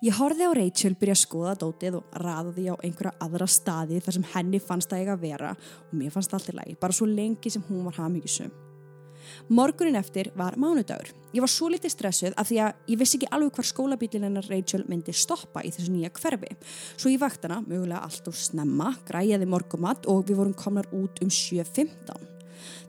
Ég 0.00 0.16
horfið 0.16 0.48
á 0.48 0.56
Rachel 0.56 0.96
byrja 0.96 1.16
að 1.18 1.22
skoða 1.24 1.58
dótið 1.60 1.98
og 2.00 2.16
raða 2.22 2.54
því 2.56 2.64
á 2.72 2.74
einhverja 2.80 3.12
aðra 3.20 3.50
staði 3.50 4.00
þar 4.00 4.16
sem 4.16 4.26
henni 4.32 4.62
fannst 4.62 4.90
það 4.90 5.04
eiga 5.04 5.16
að 5.18 5.26
vera 5.26 5.52
og 5.52 5.94
mér 6.00 6.14
fannst 6.14 6.34
allt 6.34 6.48
í 6.48 6.56
lagi, 6.56 6.80
bara 6.80 6.96
svo 6.96 7.08
lengi 7.10 7.52
sem 7.52 7.64
hún 7.68 7.84
var 7.88 7.98
hafmyggisum. 8.00 8.52
Morgunin 9.52 9.98
eftir 10.00 10.30
var 10.34 10.56
mánudagur. 10.56 11.12
Ég 11.34 11.44
var 11.44 11.50
svo 11.52 11.68
litið 11.70 11.92
stressuð 11.92 12.36
af 12.40 12.48
því 12.48 12.58
að 12.64 12.90
ég 12.90 13.00
vissi 13.02 13.18
ekki 13.18 13.30
alveg 13.36 13.58
hvar 13.58 13.68
skólabílinn 13.68 14.26
hennar 14.26 14.48
Rachel 14.50 14.86
myndi 14.88 15.14
stoppa 15.14 15.62
í 15.66 15.70
þessu 15.74 15.92
nýja 15.92 16.12
hverfi. 16.16 16.56
Svo 16.96 17.12
ég 17.12 17.20
vakt 17.22 17.44
hana, 17.46 17.60
mögulega 17.66 18.02
allt 18.06 18.30
úr 18.30 18.40
snemma, 18.40 18.94
græjaði 19.06 19.48
morgumatt 19.50 20.08
og 20.10 20.24
við 20.28 20.40
vorum 20.40 20.56
komnar 20.56 20.88
út 20.96 21.20
um 21.22 21.30
7.15. 21.30 22.39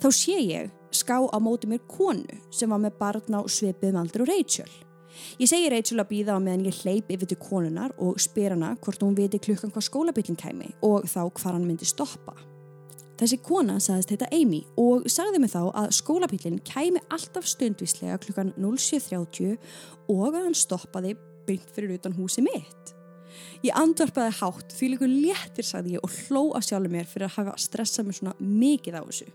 Þá 0.01 0.07
sé 0.15 0.37
ég 0.39 0.71
ská 0.91 1.17
á 1.23 1.37
móti 1.39 1.69
mér 1.71 1.83
konu 1.87 2.39
sem 2.51 2.69
var 2.69 2.81
með 2.83 2.97
barna 2.99 3.43
og 3.43 3.51
svipið 3.51 3.93
með 3.93 4.01
aldrei 4.03 4.27
Rachel. 4.29 4.71
Ég 5.39 5.49
segi 5.49 5.71
Rachel 5.71 5.99
að 6.01 6.11
býða 6.11 6.37
á 6.37 6.43
meðan 6.43 6.67
ég 6.69 6.77
hleyp 6.83 7.11
yfir 7.11 7.31
til 7.31 7.39
konunar 7.41 7.91
og 7.99 8.19
spyr 8.21 8.55
hana 8.55 8.75
hvort 8.83 9.03
hún 9.03 9.17
viti 9.17 9.41
klukkan 9.43 9.73
hvað 9.73 9.87
skólabillin 9.87 10.39
kæmi 10.39 10.71
og 10.87 11.07
þá 11.09 11.25
hvað 11.27 11.51
hann 11.51 11.67
myndi 11.67 11.87
stoppa. 11.87 12.35
Þessi 13.21 13.37
kona 13.45 13.75
sagðist 13.77 14.15
þetta 14.15 14.31
Amy 14.33 14.63
og 14.81 15.03
sagði 15.11 15.43
mig 15.43 15.51
þá 15.53 15.61
að 15.67 15.91
skólabillin 15.93 16.61
kæmi 16.65 17.03
alltaf 17.13 17.45
stundvíslega 17.51 18.17
klukkan 18.23 18.55
07.30 18.57 19.59
og 20.09 20.23
að 20.31 20.39
hann 20.39 20.57
stoppaði 20.57 21.13
byggt 21.45 21.75
fyrir 21.75 21.99
utan 21.99 22.17
húsi 22.17 22.41
mitt. 22.41 22.95
Ég 23.61 23.77
andvarpaði 23.77 24.33
hátt 24.39 24.73
því 24.73 24.89
líka 24.93 25.09
léttir 25.11 25.67
sagði 25.67 25.97
ég 25.97 26.05
og 26.05 26.15
hló 26.25 26.43
að 26.57 26.65
sjálfur 26.71 26.95
mér 26.95 27.09
fyrir 27.09 27.27
að 27.27 27.35
hafa 27.37 27.53
stressað 27.61 28.07
mér 28.07 28.17
svona 28.17 28.33
mikið 28.39 28.97
á 28.97 29.03
þessu. 29.05 29.27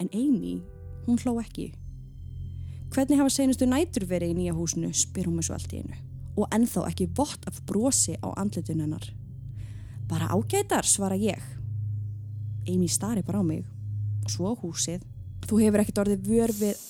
En 0.00 0.08
Amy, 0.14 0.62
hún 1.06 1.18
hló 1.20 1.36
ekki. 1.42 1.74
Hvernig 2.90 3.18
hafa 3.20 3.30
senustu 3.34 3.66
nætur 3.68 4.06
verið 4.08 4.32
í 4.32 4.36
nýja 4.38 4.54
húsinu, 4.56 4.88
spyr 4.96 5.28
hún 5.28 5.36
mig 5.36 5.44
svo 5.44 5.58
allt 5.58 5.74
í 5.76 5.82
einu. 5.82 5.98
Og 6.40 6.48
ennþá 6.56 6.86
ekki 6.88 7.10
vott 7.18 7.44
af 7.50 7.58
brosi 7.68 8.16
á 8.24 8.32
andletun 8.40 8.80
hennar. 8.80 9.04
Bara 10.08 10.30
ágætar, 10.32 10.88
svara 10.88 11.18
ég. 11.20 11.42
Amy 12.64 12.88
stari 12.88 13.22
bara 13.22 13.42
á 13.42 13.44
mig. 13.44 13.66
Og 14.24 14.32
svo 14.32 14.54
húsið. 14.62 15.04
Þú 15.44 15.60
hefur 15.66 15.84
ekkert 15.84 16.00
orðið 16.06 16.30
vör 16.32 16.54
við... 16.56 16.80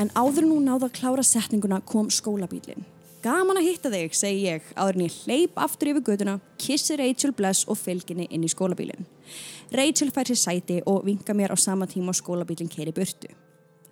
En 0.00 0.10
áður 0.16 0.48
nú 0.48 0.58
náða 0.64 0.88
að 0.88 0.96
klára 0.98 1.22
setninguna 1.22 1.78
kom 1.86 2.10
skólabílinn. 2.10 2.82
Gaman 3.22 3.60
að 3.60 3.66
hitta 3.68 3.90
þig, 3.92 4.14
segi 4.16 4.46
ég, 4.46 4.68
áður 4.74 4.96
en 4.96 5.02
ég 5.04 5.16
hleyp 5.26 5.58
aftur 5.60 5.90
yfir 5.92 6.06
göduna, 6.06 6.38
kissi 6.58 6.96
Rachel 6.96 7.34
Bless 7.36 7.66
og 7.68 7.76
fylginni 7.76 8.24
inn 8.32 8.46
í 8.46 8.48
skólabílinn. 8.48 9.04
Rachel 9.72 10.10
fær 10.10 10.30
sér 10.30 10.40
sæti 10.40 10.80
og 10.86 11.04
vinga 11.06 11.34
mér 11.34 11.54
á 11.54 11.58
sama 11.58 11.86
tíma 11.86 12.14
og 12.14 12.18
skólabílinn 12.18 12.70
keiri 12.70 12.92
burtu. 12.92 13.30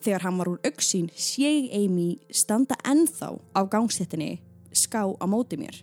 Þegar 0.02 0.22
hann 0.22 0.38
var 0.38 0.48
úr 0.48 0.60
auksín 0.66 1.08
sé 1.14 1.48
ég 1.48 1.72
Amy 1.74 2.18
standa 2.30 2.76
ennþá 2.84 3.34
á 3.54 3.60
gangsettinni 3.70 4.38
ská 4.72 5.02
á 5.06 5.26
móti 5.26 5.58
mér. 5.58 5.82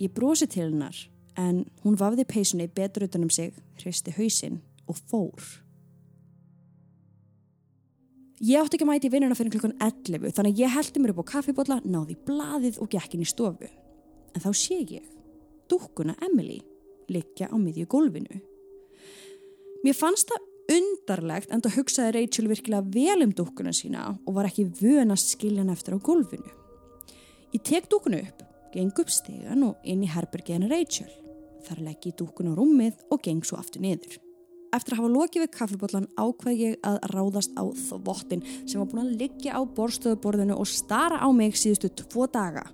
Ég 0.00 0.12
brosi 0.14 0.46
til 0.46 0.70
hennar 0.70 0.96
en 1.36 1.64
hún 1.84 1.98
vafði 1.98 2.24
peysunni 2.24 2.68
betur 2.68 3.04
utan 3.08 3.24
um 3.24 3.30
sig, 3.30 3.52
hristi 3.78 4.14
hausinn 4.16 4.60
og 4.86 4.96
fór. 5.10 5.42
Ég 8.40 8.56
átti 8.56 8.78
ekki 8.78 8.86
að 8.86 8.88
mæti 8.88 9.10
vinnuna 9.12 9.36
fyrir 9.36 9.52
klukkan 9.52 9.76
11 9.84 10.32
þannig 10.32 10.54
að 10.54 10.60
ég 10.62 10.72
heldi 10.72 11.00
mér 11.00 11.12
upp 11.12 11.20
á 11.20 11.30
kaffibotla, 11.34 11.80
náði 11.84 12.16
blaðið 12.24 12.78
og 12.80 12.88
gekk 12.88 13.14
inn 13.14 13.24
í 13.26 13.28
stofu. 13.28 13.68
En 14.32 14.40
þá 14.40 14.50
sé 14.56 14.78
ég 14.80 15.04
dúkkuna 15.68 16.16
Emily 16.24 16.62
liggja 17.12 17.50
á 17.52 17.56
miðju 17.60 17.84
gólfinu. 17.90 18.40
Mér 19.80 19.96
fannst 19.96 20.28
það 20.28 20.76
undarlegt 20.76 21.52
en 21.54 21.62
það 21.64 21.76
hugsaði 21.78 22.12
Rachel 22.18 22.48
virkilega 22.50 22.84
vel 22.92 23.24
um 23.24 23.30
dúkkuna 23.32 23.72
sína 23.74 24.10
og 24.12 24.34
var 24.36 24.50
ekki 24.50 24.66
vön 24.80 25.14
að 25.14 25.22
skilja 25.22 25.62
hann 25.62 25.72
eftir 25.72 25.96
á 25.96 25.98
gólfinu. 26.04 26.50
Ég 27.54 27.62
tek 27.66 27.88
dúkkuna 27.90 28.20
upp, 28.20 28.42
geng 28.74 28.92
upp 29.00 29.10
stegan 29.10 29.64
og 29.66 29.88
inn 29.88 30.04
í 30.04 30.10
herbergiðinu 30.12 30.68
Rachel. 30.70 31.08
Þar 31.64 31.80
legg 31.86 32.10
ég 32.10 32.18
dúkkuna 32.18 32.52
á 32.52 32.58
rúmið 32.60 33.00
og 33.08 33.22
geng 33.24 33.40
svo 33.46 33.56
aftur 33.60 33.82
niður. 33.82 34.20
Eftir 34.70 34.94
að 34.94 35.00
hafa 35.00 35.12
lokið 35.16 35.44
við 35.46 35.52
kaffibotlan 35.56 36.10
ákveð 36.20 36.60
ég 36.60 36.76
að 36.86 37.00
ráðast 37.10 37.56
á 37.56 37.64
þvottin 37.88 38.44
sem 38.60 38.78
var 38.78 38.90
búin 38.92 39.02
að 39.06 39.16
liggja 39.24 39.56
á 39.58 39.60
borstöðuborðinu 39.64 40.60
og 40.60 40.68
stara 40.68 41.18
á 41.24 41.28
mig 41.34 41.56
síðustu 41.58 41.90
tvo 42.04 42.28
daga. 42.30 42.68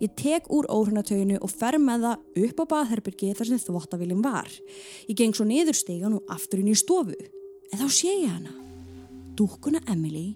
Ég 0.00 0.14
tek 0.18 0.48
úr 0.52 0.68
óhrunatöginu 0.72 1.38
og 1.40 1.52
fer 1.52 1.78
með 1.80 2.06
það 2.06 2.44
upp 2.46 2.62
á 2.62 2.64
baðherbyrgi 2.74 3.32
þar 3.38 3.50
sem 3.50 3.62
þvottavílinn 3.66 4.24
var. 4.24 4.50
Ég 5.08 5.18
geng 5.18 5.36
svo 5.36 5.46
niður 5.48 5.78
stegan 5.78 6.16
og 6.18 6.32
aftur 6.32 6.62
inn 6.62 6.72
í 6.72 6.78
stofu. 6.78 7.16
En 7.70 7.82
þá 7.82 7.88
sé 7.88 8.12
ég 8.12 8.30
hana. 8.30 8.54
Dúkkuna 9.38 9.82
Emily 9.88 10.34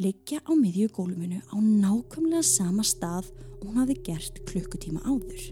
liggja 0.00 0.40
á 0.42 0.52
miðju 0.56 0.88
góluminu 0.96 1.42
á 1.52 1.56
nákvæmlega 1.60 2.42
sama 2.46 2.84
stað 2.86 3.28
og 3.60 3.68
hún 3.68 3.80
hafi 3.82 3.98
gert 4.06 4.40
klukkutíma 4.48 5.02
áður. 5.04 5.50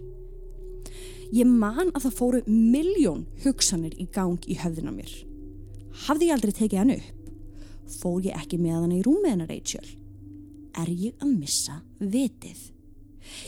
Ég 1.29 1.45
man 1.45 1.91
að 1.93 2.07
það 2.07 2.17
fóru 2.17 2.41
miljón 2.49 3.27
hugsanir 3.43 3.93
í 4.01 4.07
gang 4.09 4.41
í 4.49 4.57
höfðina 4.57 4.93
mér. 4.95 5.11
Hafði 6.07 6.31
ég 6.31 6.35
aldrei 6.35 6.55
tekið 6.57 6.81
hann 6.81 6.95
upp? 6.95 7.15
Fór 7.99 8.25
ég 8.25 8.37
ekki 8.37 8.57
með 8.61 8.77
hann 8.79 8.97
í 8.97 9.03
rúmið 9.05 9.33
hennar 9.35 9.51
Rachel? 9.51 9.85
Er 10.77 10.89
ég 10.89 11.21
að 11.21 11.35
missa 11.35 11.79
vitið? 11.99 12.61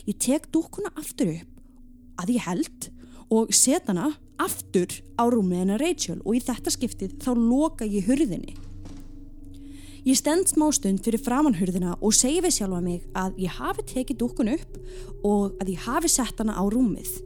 Ég 0.07 0.17
tek 0.21 0.49
dúkkuna 0.53 0.91
aftur 0.99 1.33
upp 1.35 2.21
að 2.21 2.35
ég 2.35 2.45
held 2.45 2.89
og 3.31 3.53
set 3.55 3.87
hana 3.89 4.11
aftur 4.41 4.91
á 5.15 5.23
rúmið 5.29 5.63
hennar 5.63 5.81
Rachel 5.81 6.19
og 6.25 6.35
í 6.35 6.43
þetta 6.43 6.73
skiptið 6.73 7.15
þá 7.21 7.31
loka 7.37 7.87
ég 7.87 8.09
hurðinni. 8.09 8.55
Ég 10.01 10.17
stend 10.17 10.49
smá 10.49 10.65
stund 10.73 11.03
fyrir 11.05 11.21
framanhurðina 11.21 11.93
og 12.01 12.15
segi 12.17 12.39
við 12.41 12.55
sjálfa 12.55 12.79
mig 12.81 13.03
að 13.13 13.35
ég 13.43 13.59
hafi 13.59 13.85
tekið 13.91 14.17
dúkkun 14.23 14.49
upp 14.55 14.79
og 15.27 15.59
að 15.61 15.75
ég 15.75 15.83
hafi 15.85 16.09
sett 16.09 16.41
hana 16.41 16.57
á 16.57 16.63
rúmið. 16.65 17.19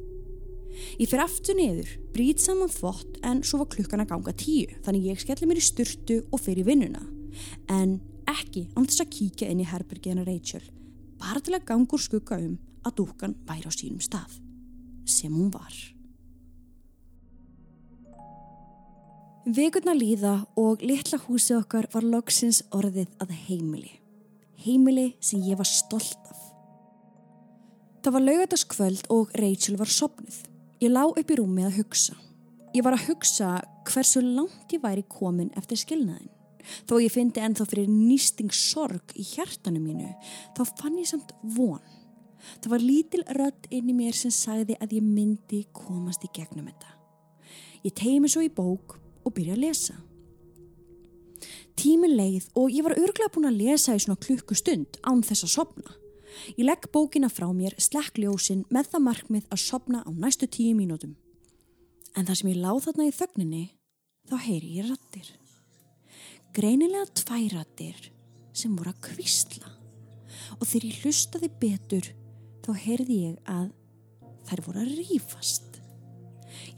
Ég 1.00 1.08
fyrir 1.08 1.24
aftur 1.24 1.56
niður, 1.56 1.94
brýt 2.12 2.44
saman 2.44 2.72
þvott 2.72 3.22
en 3.24 3.40
svo 3.48 3.62
var 3.62 3.72
klukkan 3.72 4.04
að 4.04 4.12
ganga 4.12 4.36
tíu 4.36 4.76
þannig 4.84 5.08
ég 5.14 5.24
skelli 5.24 5.48
mér 5.48 5.62
í 5.62 5.64
styrtu 5.64 6.20
og 6.36 6.44
fyrir 6.44 6.68
vinnuna. 6.68 7.06
En 7.72 8.02
ekki 8.28 8.68
án 8.76 8.90
þess 8.90 9.06
að 9.06 9.14
kíkja 9.16 9.54
inn 9.54 9.64
í 9.64 9.70
herbergiðina 9.72 10.28
Rachel 10.28 10.66
bara 11.26 11.42
til 11.42 11.56
að 11.58 11.66
gangur 11.66 12.02
skugga 12.02 12.38
um 12.38 12.56
að 12.86 12.98
dúkan 13.00 13.34
væri 13.50 13.66
á 13.66 13.74
sínum 13.74 14.02
stað, 14.04 14.38
sem 15.10 15.34
hún 15.34 15.50
var. 15.54 15.74
Vekurna 19.46 19.94
líða 19.94 20.36
og 20.58 20.82
litla 20.86 21.20
húsið 21.22 21.60
okkar 21.60 21.88
var 21.94 22.06
loksins 22.06 22.64
orðið 22.74 23.10
að 23.22 23.34
heimili. 23.48 23.94
Heimili 24.66 25.12
sem 25.22 25.42
ég 25.46 25.58
var 25.58 25.70
stolt 25.70 26.30
af. 26.30 26.40
Það 28.06 28.16
var 28.16 28.26
laugataskvöld 28.26 29.10
og 29.14 29.34
Rachel 29.38 29.78
var 29.82 29.90
sopnuð. 29.90 30.40
Ég 30.82 30.94
lá 30.94 31.06
upp 31.06 31.30
í 31.30 31.38
rúmi 31.38 31.66
að 31.66 31.80
hugsa. 31.80 32.18
Ég 32.74 32.86
var 32.86 32.98
að 32.98 33.08
hugsa 33.10 33.52
hversu 33.86 34.22
langt 34.22 34.74
ég 34.74 34.82
væri 34.82 35.06
komin 35.10 35.54
eftir 35.58 35.80
skilnaðin. 35.82 36.35
Þó 36.88 36.98
ég 37.04 37.14
fyndi 37.14 37.44
ennþá 37.44 37.68
fyrir 37.70 37.92
nýsting 37.92 38.54
sorg 38.56 39.14
í 39.18 39.26
hjartanu 39.36 39.82
mínu, 39.82 40.12
þá 40.58 40.62
fann 40.80 41.00
ég 41.02 41.10
samt 41.10 41.34
von. 41.56 41.84
Það 42.62 42.72
var 42.74 42.84
lítil 42.84 43.24
rödd 43.38 43.70
inn 43.74 43.90
í 43.90 43.96
mér 43.98 44.18
sem 44.18 44.34
sagði 44.34 44.78
að 44.82 44.98
ég 45.00 45.06
myndi 45.06 45.64
komast 45.76 46.26
í 46.26 46.32
gegnum 46.36 46.70
þetta. 46.70 46.92
Ég 47.86 47.94
tegði 47.98 48.20
mig 48.22 48.34
svo 48.34 48.44
í 48.46 48.52
bók 48.54 48.98
og 49.26 49.34
byrja 49.36 49.56
að 49.58 49.64
lesa. 49.66 49.98
Tímin 51.76 52.16
leið 52.16 52.48
og 52.58 52.72
ég 52.72 52.86
var 52.86 52.96
örglega 52.98 53.34
búin 53.34 53.50
að 53.50 53.60
lesa 53.60 53.96
í 53.96 54.02
svona 54.02 54.22
klukkustund 54.22 55.00
án 55.04 55.24
þess 55.26 55.48
að 55.48 55.56
sopna. 55.58 55.96
Ég 56.56 56.66
legg 56.68 56.90
bókina 56.92 57.30
frá 57.32 57.48
mér, 57.56 57.76
slekk 57.80 58.20
ljósin 58.20 58.66
með 58.74 58.92
það 58.94 59.06
markmið 59.08 59.48
að 59.52 59.64
sopna 59.64 60.04
á 60.04 60.10
næstu 60.12 60.50
tíu 60.52 60.76
mínútum. 60.76 61.16
En 62.16 62.28
þar 62.28 62.40
sem 62.40 62.52
ég 62.52 62.62
láð 62.64 62.86
þarna 62.88 63.08
í 63.08 63.16
þögninni, 63.16 63.64
þá 64.30 64.36
heyri 64.48 64.78
ég 64.80 64.90
rattir 64.90 65.34
greinilega 66.56 67.10
tværatir 67.20 67.98
sem 68.56 68.76
voru 68.78 68.94
að 68.94 69.02
kvistla 69.10 69.72
og 70.56 70.64
þegar 70.64 70.86
ég 70.88 71.02
hlustaði 71.04 71.50
betur 71.60 72.08
þá 72.64 72.70
heyrði 72.80 73.18
ég 73.26 73.50
að 73.52 73.72
þær 74.48 74.62
voru 74.68 74.84
að 74.84 74.94
rýfast. 75.02 75.80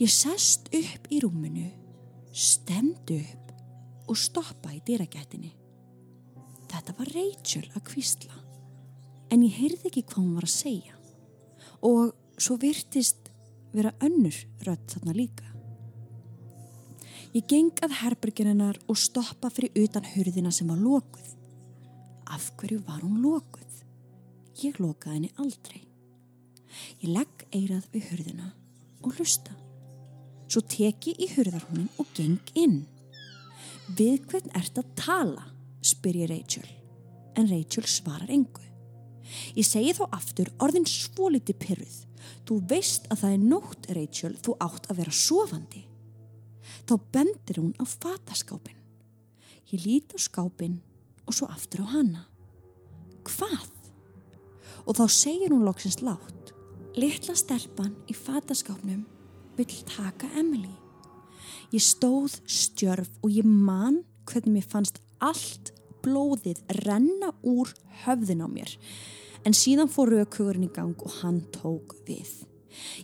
Ég 0.02 0.10
sest 0.12 0.70
upp 0.74 1.08
í 1.14 1.20
rúminu, 1.22 1.68
stemd 2.34 3.12
upp 3.14 3.54
og 4.08 4.18
stoppa 4.18 4.74
í 4.74 4.82
dýragættinni. 4.88 5.52
Þetta 6.68 6.96
var 6.98 7.14
Rachel 7.14 7.66
að 7.76 7.86
kvistla 7.92 8.42
en 9.34 9.44
ég 9.44 9.60
heyrði 9.60 9.92
ekki 9.92 10.06
hvað 10.08 10.24
hún 10.24 10.38
var 10.40 10.48
að 10.48 10.56
segja 10.56 10.96
og 11.86 12.16
svo 12.42 12.58
virtist 12.62 13.30
vera 13.76 13.94
önnur 14.02 14.38
rödd 14.66 14.90
þarna 14.90 15.14
líka. 15.14 15.57
Ég 17.36 17.44
geng 17.50 17.82
að 17.84 17.98
herbergininnar 18.00 18.78
og 18.88 19.00
stoppa 19.00 19.50
fyrir 19.52 19.76
utan 19.84 20.06
hurðina 20.14 20.52
sem 20.56 20.70
var 20.72 20.80
lokuð. 20.80 21.34
Af 22.32 22.52
hverju 22.60 22.80
var 22.88 23.04
hún 23.04 23.20
lokuð? 23.24 23.82
Ég 24.64 24.80
lokaði 24.80 25.18
henni 25.18 25.32
aldrei. 25.38 25.82
Ég 27.02 27.12
legg 27.12 27.44
eirað 27.52 27.90
við 27.94 28.08
hurðina 28.12 28.52
og 29.04 29.18
hlusta. 29.18 29.56
Svo 30.48 30.64
teki 30.64 31.18
í 31.20 31.28
hurðarhúnin 31.34 31.90
og 32.00 32.08
geng 32.16 32.54
inn. 32.56 32.80
Við 33.98 34.24
hvern 34.32 34.56
ert 34.56 34.80
að 34.80 34.96
tala? 35.00 35.46
spyr 35.84 36.24
ég 36.24 36.32
Rachel. 36.32 36.68
En 37.38 37.48
Rachel 37.52 37.86
svarar 37.88 38.32
engu. 38.34 38.64
Ég 39.56 39.68
segi 39.68 39.94
þó 39.96 40.08
aftur 40.16 40.50
orðin 40.64 40.88
svo 40.88 41.30
liti 41.32 41.56
pyrruð. 41.56 42.00
Þú 42.48 42.62
veist 42.72 43.08
að 43.12 43.22
það 43.22 43.36
er 43.36 43.46
nótt, 43.52 43.88
Rachel, 43.96 44.34
þú 44.44 44.56
átt 44.64 44.90
að 44.90 45.04
vera 45.04 45.16
sofandi. 45.16 45.84
Þá 46.88 46.96
bendir 47.12 47.60
hún 47.60 47.74
á 47.76 47.84
fataskápin. 47.84 48.78
Ég 49.68 49.84
líti 49.84 50.16
á 50.16 50.20
skápin 50.24 50.80
og 51.28 51.36
svo 51.36 51.50
aftur 51.52 51.84
á 51.84 52.00
hana. 52.00 52.24
Hvað? 53.28 53.68
Og 54.88 54.96
þá 54.96 55.06
segir 55.12 55.52
hún 55.52 55.66
loksins 55.68 56.00
látt. 56.00 56.54
Littla 56.96 57.36
stelpan 57.36 57.92
í 58.08 58.16
fataskápnum 58.16 59.04
vill 59.58 59.82
taka 59.90 60.30
Emily. 60.40 60.72
Ég 61.76 61.84
stóð 61.84 62.38
stjörf 62.48 63.12
og 63.20 63.34
ég 63.36 63.44
man 63.44 64.06
hvernig 64.30 64.62
mér 64.62 64.70
fannst 64.72 65.02
allt 65.20 65.74
blóðið 66.06 66.62
renna 66.86 67.34
úr 67.44 67.74
höfðin 68.06 68.46
á 68.46 68.48
mér. 68.48 68.72
En 69.44 69.56
síðan 69.56 69.92
fór 69.92 70.14
raukugurinn 70.14 70.70
í 70.70 70.72
gang 70.72 70.96
og 71.04 71.20
hann 71.20 71.42
tók 71.52 71.98
við. 72.08 72.32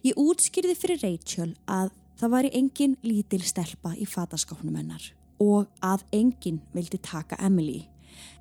Ég 0.08 0.16
útskýrði 0.20 0.78
fyrir 0.78 1.04
Rachel 1.04 1.52
að 1.68 1.92
það 2.20 2.34
var 2.36 2.48
í 2.48 2.54
engin 2.58 2.98
lítil 3.06 3.42
stelpa 3.46 3.94
í 3.98 4.08
fataskápnum 4.10 4.78
hennar 4.80 5.10
og 5.44 5.68
að 5.84 6.06
engin 6.16 6.62
vildi 6.76 7.00
taka 7.04 7.40
Emily. 7.44 7.88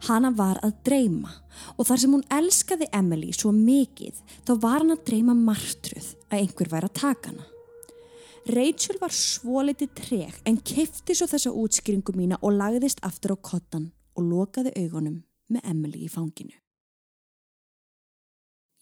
Hanna 0.07 0.31
var 0.37 0.61
að 0.62 0.76
dreyma 0.87 1.31
og 1.76 1.87
þar 1.88 2.02
sem 2.02 2.12
hún 2.14 2.26
elskaði 2.31 2.88
Emily 2.93 3.33
svo 3.35 3.52
mikið 3.57 4.21
þá 4.47 4.52
var 4.62 4.83
hann 4.83 4.95
að 4.95 5.05
dreyma 5.09 5.35
martruð 5.38 6.12
að 6.29 6.38
einhver 6.43 6.71
væri 6.73 6.91
að 6.91 7.00
taka 7.00 7.33
hana. 7.33 7.49
Rachel 8.52 8.99
var 8.99 9.14
svo 9.14 9.62
litið 9.62 9.93
treg 9.95 10.38
en 10.49 10.59
kifti 10.59 11.14
svo 11.14 11.29
þessa 11.31 11.52
útskýringu 11.55 12.14
mína 12.19 12.41
og 12.43 12.57
lagðist 12.59 13.02
aftur 13.07 13.37
á 13.37 13.38
kottan 13.38 13.93
og 14.19 14.26
lokaði 14.26 14.75
augunum 14.83 15.23
með 15.52 15.69
Emily 15.71 16.02
í 16.07 16.11
fanginu. 16.11 16.57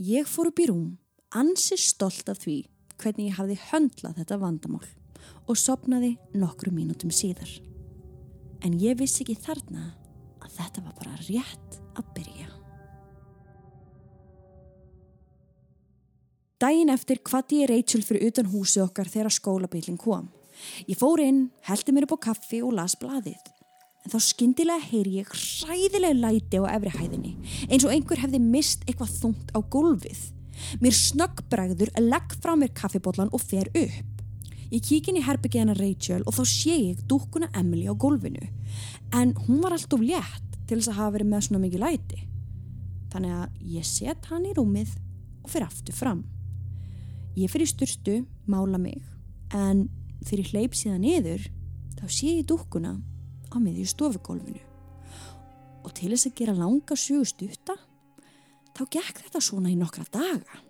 Ég 0.01 0.25
fór 0.25 0.49
upp 0.49 0.63
í 0.65 0.69
rúm, 0.71 0.95
ansi 1.37 1.77
stolt 1.77 2.31
af 2.33 2.41
því 2.41 2.63
hvernig 3.01 3.31
ég 3.31 3.39
hafði 3.39 3.59
höndlað 3.71 4.21
þetta 4.21 4.41
vandamál 4.41 4.87
og 5.49 5.59
sopnaði 5.59 6.15
nokkru 6.37 6.73
mínútum 6.75 7.13
síðar. 7.15 7.51
En 8.65 8.77
ég 8.81 8.99
vissi 9.01 9.25
ekki 9.25 9.39
þarna 9.41 9.93
að 10.45 10.57
þetta 10.59 10.85
var 10.85 10.97
bara 11.01 11.21
rétt 11.27 11.79
að 11.97 12.11
byrja. 12.17 12.49
Dæin 16.61 16.93
eftir 16.93 17.23
hvati 17.25 17.63
ég 17.63 17.71
Rachel 17.71 18.03
fyrir 18.05 18.29
utan 18.29 18.51
húsi 18.53 18.83
okkar 18.85 19.09
þegar 19.09 19.33
skólabillin 19.33 19.97
kom. 20.01 20.29
Ég 20.85 20.99
fór 21.01 21.23
inn, 21.25 21.47
heldi 21.65 21.95
mér 21.97 22.05
upp 22.05 22.19
á 22.21 22.25
kaffi 22.29 22.61
og 22.61 22.75
las 22.77 22.99
blaðið. 23.01 23.41
En 24.05 24.13
þá 24.13 24.19
skyndilega 24.25 24.89
heyri 24.91 25.23
ég 25.23 25.33
hræðilega 25.33 26.17
læti 26.21 26.61
á 26.61 26.69
efrihæðinni 26.73 27.33
eins 27.69 27.85
og 27.85 27.95
einhver 27.95 28.21
hefði 28.21 28.41
mist 28.45 28.85
eitthvað 28.87 29.17
þungt 29.23 29.53
á 29.57 29.59
gólfið. 29.73 30.21
Mér 30.81 30.97
snöggbræður 30.97 31.93
legg 32.03 32.37
frá 32.41 32.55
mér 32.59 32.73
kaffibotlan 32.77 33.33
og 33.33 33.43
fer 33.43 33.71
upp. 33.75 34.25
Ég 34.71 34.85
kík 34.87 35.11
inn 35.11 35.19
í 35.19 35.25
herbyggjana 35.27 35.75
Rachel 35.75 36.23
og 36.23 36.37
þá 36.37 36.43
sé 36.47 36.77
ég 36.79 37.05
dúkkuna 37.11 37.51
Emily 37.59 37.89
á 37.91 37.95
gólfinu. 37.95 38.45
En 39.13 39.35
hún 39.47 39.59
var 39.65 39.75
alltof 39.75 40.03
létt 40.03 40.59
til 40.71 40.79
þess 40.79 40.93
að 40.93 41.01
hafa 41.01 41.15
verið 41.17 41.31
með 41.33 41.47
svona 41.47 41.63
mikið 41.65 41.83
læti. 41.83 42.21
Þannig 43.11 43.33
að 43.35 43.65
ég 43.75 43.89
set 43.89 44.29
hann 44.31 44.47
í 44.47 44.55
rúmið 44.55 44.93
og 45.43 45.51
fer 45.51 45.67
aftur 45.67 45.97
fram. 45.97 46.23
Ég 47.35 47.51
fer 47.51 47.65
í 47.65 47.67
styrstu, 47.67 48.21
mála 48.51 48.79
mig, 48.79 49.03
en 49.51 49.89
þegar 50.23 50.43
ég 50.45 50.53
hleyp 50.55 50.79
síðan 50.79 51.03
niður, 51.03 51.45
þá 51.99 52.05
sé 52.07 52.37
ég 52.39 52.47
dúkkuna 52.47 52.95
á 53.51 53.57
miðju 53.59 53.89
stofugólfinu. 53.91 54.63
Og 55.83 55.95
til 55.97 56.13
þess 56.13 56.29
að 56.31 56.37
gera 56.39 56.55
langa 56.59 56.99
sögustutta, 56.99 57.75
þá 58.81 58.85
gekk 58.97 59.23
þetta 59.27 59.43
svona 59.45 59.71
í 59.71 59.77
nokkra 59.79 60.07
daga. 60.13 60.65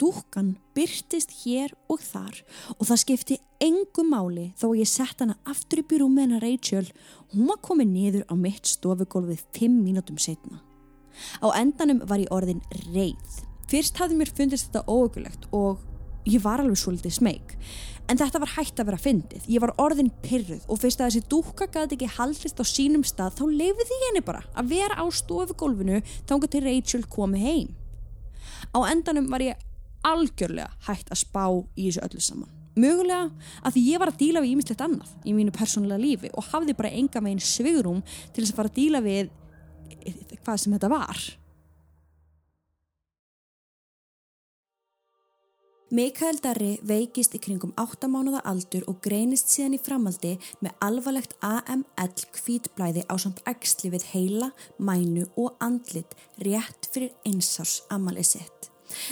Dúkkan 0.00 0.56
byrtist 0.74 1.30
hér 1.44 1.70
og 1.92 2.00
þar 2.02 2.40
og 2.74 2.88
það 2.88 3.00
skipti 3.04 3.36
engu 3.62 4.02
máli 4.08 4.48
þó 4.58 4.72
að 4.72 4.80
ég 4.80 4.90
sett 4.90 5.22
hana 5.22 5.36
aftur 5.46 5.84
í 5.84 6.00
rúmið 6.00 6.24
hennar 6.24 6.42
Rachel 6.42 6.88
hún 7.34 7.46
var 7.52 7.60
komið 7.62 7.92
niður 7.92 8.26
á 8.26 8.34
mitt 8.34 8.66
stofugólfið 8.66 9.44
fimm 9.54 9.78
mínútum 9.84 10.18
setna. 10.18 10.58
Á 11.38 11.54
endanum 11.60 12.02
var 12.08 12.18
ég 12.18 12.32
orðin 12.34 12.64
reið. 12.90 13.38
Fyrst 13.70 14.00
hafði 14.00 14.18
mér 14.18 14.32
fundist 14.34 14.72
þetta 14.72 14.88
óökulegt 14.90 15.46
og 15.54 15.84
ég 16.28 16.42
var 16.44 16.62
alveg 16.62 16.78
svolítið 16.78 17.16
smeg. 17.16 17.56
En 18.10 18.18
þetta 18.18 18.40
var 18.42 18.52
hægt 18.56 18.80
að 18.82 18.88
vera 18.90 19.00
fyndið. 19.00 19.44
Ég 19.48 19.62
var 19.62 19.72
orðin 19.80 20.10
pyrruð 20.24 20.64
og 20.68 20.80
fyrst 20.82 21.00
að 21.00 21.12
þessi 21.12 21.28
dúkka 21.30 21.68
gæti 21.70 21.96
ekki 21.96 22.10
haldist 22.16 22.58
á 22.58 22.64
sínum 22.66 23.04
stað 23.06 23.38
þá 23.38 23.44
leiði 23.50 23.86
því 23.88 23.98
henni 24.06 24.24
bara 24.26 24.42
að 24.58 24.72
vera 24.74 24.98
á 24.98 25.06
stofugólfinu 25.06 26.00
þángu 26.28 26.50
til 26.50 26.64
Rachel 26.66 27.04
komi 27.10 27.42
heim. 27.42 27.70
Á 28.74 28.78
endanum 28.90 29.30
var 29.30 29.44
ég 29.44 29.60
algjörlega 30.06 30.72
hægt 30.88 31.12
að 31.14 31.22
spá 31.22 31.44
í 31.78 31.86
þessu 31.88 32.02
öllu 32.06 32.24
saman. 32.24 32.50
Mögulega 32.72 33.28
að 33.62 33.76
því 33.76 33.84
ég 33.90 34.00
var 34.00 34.10
að 34.10 34.20
díla 34.22 34.42
við 34.42 34.54
ímislegt 34.56 34.82
annað 34.82 35.12
í 35.28 35.34
mínu 35.36 35.52
persónulega 35.54 36.02
lífi 36.02 36.32
og 36.32 36.48
hafði 36.50 36.74
bara 36.78 36.92
enga 36.96 37.20
megin 37.20 37.42
svigurum 37.44 38.00
til 38.32 38.42
þess 38.42 38.54
að 38.54 38.60
fara 38.60 38.72
að 38.72 38.78
díla 38.80 39.02
við 39.04 39.30
hvað 40.42 40.58
sem 40.58 40.74
þetta 40.74 40.90
var. 40.92 41.20
Mikael 45.92 46.38
Darri 46.40 46.78
veikist 46.88 47.34
í 47.36 47.38
kringum 47.44 47.74
8 47.76 48.08
mánuða 48.08 48.38
aldur 48.48 48.86
og 48.88 49.02
greinist 49.04 49.50
síðan 49.52 49.74
í 49.76 49.80
framaldi 49.84 50.30
með 50.64 50.78
alvarlegt 50.86 51.34
AML 51.44 52.24
kvítblæði 52.32 53.02
á 53.12 53.14
samt 53.20 53.42
ægsli 53.44 53.90
við 53.92 54.06
heila, 54.14 54.48
mænu 54.80 55.26
og 55.36 55.60
andlit 55.60 56.16
rétt 56.40 56.88
fyrir 56.94 57.12
einsás 57.28 57.82
amalið 57.92 58.30
sitt. 58.30 58.70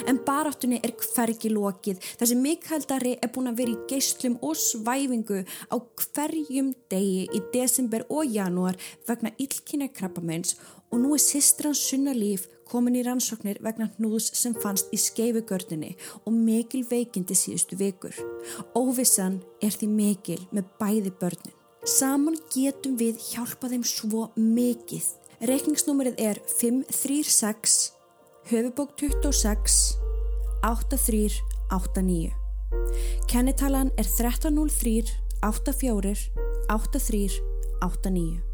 En 0.09 0.23
baráttunni 0.25 0.81
er 0.81 0.95
hvergi 0.97 1.53
lokið 1.53 2.01
þar 2.17 2.31
sem 2.31 2.41
Mikael 2.41 2.89
Darri 2.89 3.13
er 3.21 3.29
búin 3.29 3.53
að 3.53 3.61
vera 3.61 3.77
í 3.77 3.79
geyslum 3.93 4.41
og 4.41 4.57
svæfingu 4.57 5.43
á 5.45 5.77
hverjum 5.77 6.73
degi 6.89 7.27
í 7.29 7.45
desember 7.53 8.09
og 8.09 8.25
janúar 8.25 8.81
vegna 9.05 9.35
illkynna 9.37 9.93
krabbamenns 9.93 10.57
og 10.91 10.99
nú 10.99 11.13
er 11.15 11.23
sýstrans 11.23 11.79
sunna 11.87 12.13
líf 12.15 12.47
komin 12.71 12.97
í 12.99 13.03
rannsóknir 13.05 13.59
vegna 13.63 13.89
hnúðs 13.95 14.31
sem 14.37 14.53
fannst 14.55 14.91
í 14.95 14.99
skeifugörninni 14.99 15.95
og 16.25 16.35
mikil 16.35 16.83
veikindi 16.87 17.35
síðustu 17.35 17.79
vikur. 17.79 18.15
Óvissan 18.75 19.41
er 19.63 19.73
því 19.75 19.89
mikil 19.95 20.39
með 20.51 20.69
bæði 20.79 21.15
börnin. 21.19 21.57
Saman 21.87 22.37
getum 22.53 22.99
við 22.99 23.17
hjálpa 23.31 23.71
þeim 23.71 23.83
svo 23.87 24.27
mikið. 24.37 25.07
Reikningsnúmerið 25.49 26.19
er 26.21 26.37
536 26.59 27.79
höfubók 28.51 28.93
26 29.01 29.97
8389 30.61 32.31
Kennitalan 33.27 33.89
er 33.97 34.05
1303 34.05 35.03
84 35.41 36.29
83 36.69 37.41
89 37.81 38.50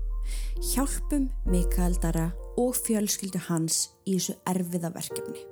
Hjálpum 0.71 1.29
Mikael 1.45 1.99
Dara 2.01 2.31
og 2.57 2.73
fjölskyldu 2.79 3.43
hans 3.49 3.87
í 4.07 4.17
þessu 4.17 4.39
erfiða 4.49 4.93
verkefni 4.95 5.45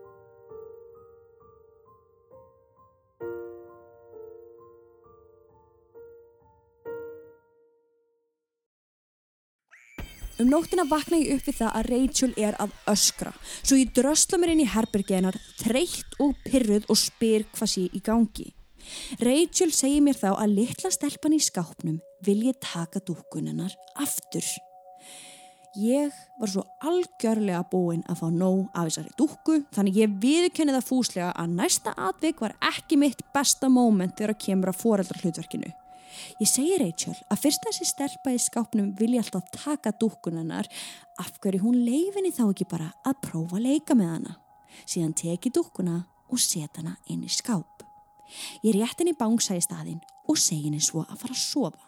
Um 10.35 10.49
nóttina 10.51 10.83
vakna 10.83 11.15
ég 11.21 11.37
upp 11.37 11.45
við 11.47 11.55
það 11.61 11.75
að 11.79 11.87
Rachel 11.93 12.33
er 12.35 12.57
að 12.59 12.73
öskra. 12.91 13.31
Svo 13.63 13.77
ég 13.79 13.93
drösla 13.95 14.39
mér 14.41 14.51
inn 14.51 14.65
í 14.65 14.67
herbergenar, 14.67 15.37
þreytt 15.61 16.19
og 16.19 16.35
pyrruð 16.43 16.89
og 16.91 16.99
spyr 16.99 17.47
hvað 17.55 17.71
sé 17.71 17.85
í 17.87 18.03
gangi. 18.03 18.49
Rachel 19.23 19.71
segir 19.71 20.03
mér 20.03 20.19
þá 20.19 20.33
að 20.33 20.57
litla 20.59 20.91
stelpan 20.91 21.37
í 21.37 21.41
skápnum 21.41 22.01
vil 22.27 22.39
ég 22.49 22.59
taka 22.59 22.99
dúkunennar 23.07 23.71
aftur. 23.95 24.43
Ég 25.75 26.13
var 26.39 26.47
svo 26.47 26.61
algjörlega 26.87 27.65
búinn 27.67 28.03
að 28.07 28.21
fá 28.21 28.27
nóg 28.31 28.69
af 28.71 28.85
þessari 28.87 29.09
dúku 29.19 29.57
þannig 29.75 29.97
ég 29.99 30.13
viðkenni 30.23 30.71
það 30.71 30.85
fúslega 30.87 31.33
að 31.35 31.57
næsta 31.57 31.91
atvik 31.99 32.39
var 32.39 32.53
ekki 32.63 32.95
mitt 33.01 33.25
besta 33.35 33.67
móment 33.67 34.15
þegar 34.15 34.31
að 34.37 34.45
kemur 34.45 34.71
að 34.71 34.79
foreldra 34.79 35.19
hlutverkinu. 35.19 35.73
Ég 36.39 36.47
segi 36.47 36.77
Rachel 36.79 37.17
að 37.27 37.43
fyrst 37.43 37.67
þessi 37.67 37.89
stelpa 37.89 38.31
í 38.31 38.39
skápnum 38.39 38.93
vilja 38.95 39.25
alltaf 39.25 39.51
taka 39.51 39.91
dúkkunennar 39.99 40.71
af 41.19 41.35
hverju 41.43 41.65
hún 41.65 41.83
leifinni 41.83 42.31
þá 42.31 42.45
ekki 42.45 42.69
bara 42.71 42.93
að 43.03 43.19
prófa 43.27 43.59
að 43.59 43.67
leika 43.67 43.99
með 43.99 44.13
hana. 44.13 44.39
Síðan 44.87 45.13
teki 45.19 45.51
dúkkuna 45.51 46.05
og 46.31 46.39
set 46.39 46.79
hana 46.79 46.95
inn 47.11 47.27
í 47.27 47.31
skáp. 47.35 47.83
Ég 48.63 48.79
rétt 48.79 49.03
henni 49.03 49.17
bángsa 49.19 49.59
í 49.59 49.67
staðin 49.67 49.99
og 50.23 50.39
segi 50.39 50.69
henni 50.69 50.79
svo 50.79 51.03
að 51.03 51.19
fara 51.19 51.35
að 51.35 51.43
sofa. 51.43 51.87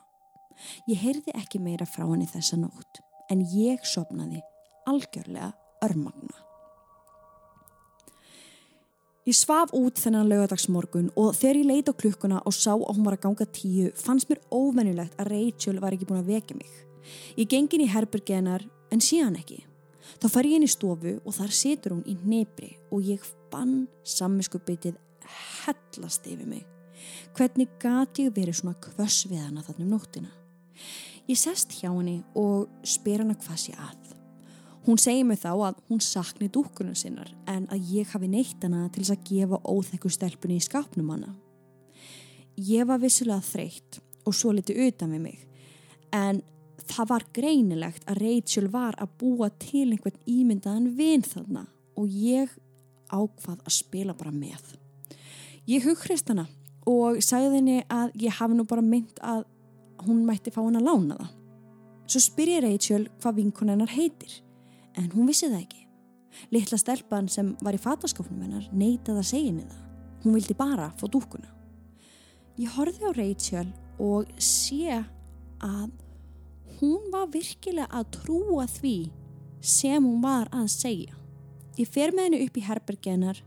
Ég 0.92 1.00
heyrði 1.00 1.40
ekki 1.40 1.64
meira 1.64 1.88
frá 1.88 2.04
henni 2.04 2.28
þessa 2.28 2.60
nótt 2.60 3.07
en 3.32 3.46
ég 3.54 3.86
sopnaði 3.86 4.42
algjörlega 4.88 5.52
örmagna. 5.84 6.44
Ég 9.28 9.36
svaf 9.36 9.74
út 9.76 10.00
þennan 10.00 10.30
lögadagsmorgun 10.32 11.10
og 11.20 11.34
þegar 11.36 11.58
ég 11.60 11.68
leita 11.68 11.94
klukkuna 11.94 12.40
og 12.48 12.54
sá 12.56 12.72
að 12.72 12.94
hún 12.94 13.04
var 13.04 13.18
að 13.18 13.26
ganga 13.26 13.48
tíu 13.52 13.90
fannst 14.00 14.30
mér 14.32 14.40
óvennulegt 14.56 15.18
að 15.20 15.34
Rachel 15.34 15.82
var 15.84 15.98
ekki 15.98 16.08
búin 16.08 16.22
að 16.22 16.32
vekja 16.32 16.56
mig. 16.56 16.70
Ég 17.36 17.50
gengin 17.52 17.84
í 17.84 17.90
herbergenar 17.92 18.64
en 18.92 19.04
síðan 19.04 19.36
ekki. 19.36 19.66
Þá 20.24 20.28
fær 20.32 20.48
ég 20.48 20.56
inn 20.56 20.64
í 20.64 20.72
stofu 20.72 21.18
og 21.20 21.36
þar 21.36 21.52
situr 21.60 21.98
hún 21.98 22.08
í 22.08 22.16
nefri 22.24 22.72
og 22.88 23.04
ég 23.04 23.28
fann 23.52 23.90
sammiskupitið 24.08 24.96
hellast 25.66 26.32
yfir 26.32 26.48
mig. 26.48 26.64
Hvernig 27.36 27.76
gati 27.84 28.30
ég 28.30 28.36
verið 28.36 28.62
svona 28.62 28.80
kvöss 28.80 29.28
við 29.28 29.44
hana 29.44 29.66
þannig 29.66 29.86
um 29.86 29.92
nóttina? 29.92 30.32
Ég 31.28 31.36
sest 31.36 31.74
hjá 31.76 31.90
henni 31.92 32.22
og 32.40 32.70
spyr 32.88 33.26
hana 33.26 33.36
hvað 33.36 33.60
sé 33.60 33.74
að. 33.76 34.14
Hún 34.88 35.00
segir 35.02 35.26
mig 35.28 35.42
þá 35.42 35.50
að 35.52 35.80
hún 35.90 36.00
sakni 36.00 36.48
dúkkunum 36.48 36.96
sinnar 36.96 37.34
en 37.52 37.66
að 37.74 37.90
ég 37.92 38.14
hafi 38.14 38.30
neitt 38.32 38.64
hana 38.64 38.86
til 38.88 39.04
þess 39.04 39.18
að 39.18 39.26
gefa 39.28 39.60
óþekku 39.68 40.12
stelpunni 40.16 40.62
í 40.62 40.64
skapnum 40.64 41.10
hana. 41.12 41.34
Ég 42.56 42.88
var 42.88 43.02
vissilega 43.02 43.44
þreytt 43.44 44.00
og 44.24 44.38
svo 44.38 44.54
litið 44.56 44.80
utan 44.88 45.12
við 45.18 45.26
mig 45.26 45.44
en 46.16 46.40
það 46.88 47.10
var 47.12 47.26
greinilegt 47.36 48.08
að 48.08 48.22
Rachel 48.24 48.72
var 48.72 48.96
að 48.96 49.12
búa 49.20 49.52
til 49.60 49.90
einhvern 49.90 50.24
ímyndaðan 50.24 50.94
vinn 50.96 51.28
þarna 51.28 51.66
og 52.00 52.08
ég 52.08 52.56
ákvað 53.12 53.60
að 53.60 53.76
spila 53.76 54.16
bara 54.16 54.32
með. 54.32 54.64
Ég 55.68 55.84
hughrist 55.84 56.32
hana 56.32 56.48
og 56.88 57.20
sagði 57.20 57.60
henni 57.60 57.78
að 57.92 58.16
ég 58.24 58.40
hafi 58.40 58.56
nú 58.56 58.64
bara 58.68 58.86
mynd 58.86 59.20
að 59.20 59.44
hún 60.06 60.24
mætti 60.28 60.54
fá 60.54 60.62
hann 60.62 60.80
að 60.80 60.88
lána 60.90 61.18
það. 61.20 61.34
Svo 62.08 62.22
spyr 62.24 62.54
ég 62.54 62.64
Rachel 62.64 63.10
hvað 63.20 63.38
vinkun 63.42 63.74
hennar 63.74 63.92
heitir 63.92 64.40
en 64.98 65.12
hún 65.12 65.28
vissi 65.28 65.50
það 65.50 65.64
ekki. 65.66 65.84
Littla 66.54 66.78
stelpan 66.80 67.28
sem 67.32 67.54
var 67.66 67.76
í 67.76 67.82
fataskofnum 67.82 68.46
hennar 68.46 68.68
neytaði 68.72 69.24
að 69.24 69.30
segja 69.32 69.54
það. 69.60 69.84
Hún 70.24 70.38
vildi 70.38 70.56
bara 70.58 70.92
fá 71.00 71.06
dúkuna. 71.12 71.50
Ég 72.58 72.74
horfið 72.74 73.10
á 73.10 73.12
Rachel 73.18 73.68
og 74.02 74.30
sé 74.42 75.02
að 75.62 75.92
hún 76.80 77.12
var 77.14 77.30
virkilega 77.34 77.90
að 77.92 78.10
trúa 78.20 78.66
því 78.70 78.98
sem 79.62 80.04
hún 80.04 80.22
var 80.24 80.50
að 80.54 80.72
segja. 80.74 81.14
Ég 81.78 81.90
fer 81.90 82.14
með 82.14 82.30
henni 82.30 82.42
upp 82.48 82.58
í 82.58 82.66
herbergenar, 82.66 83.44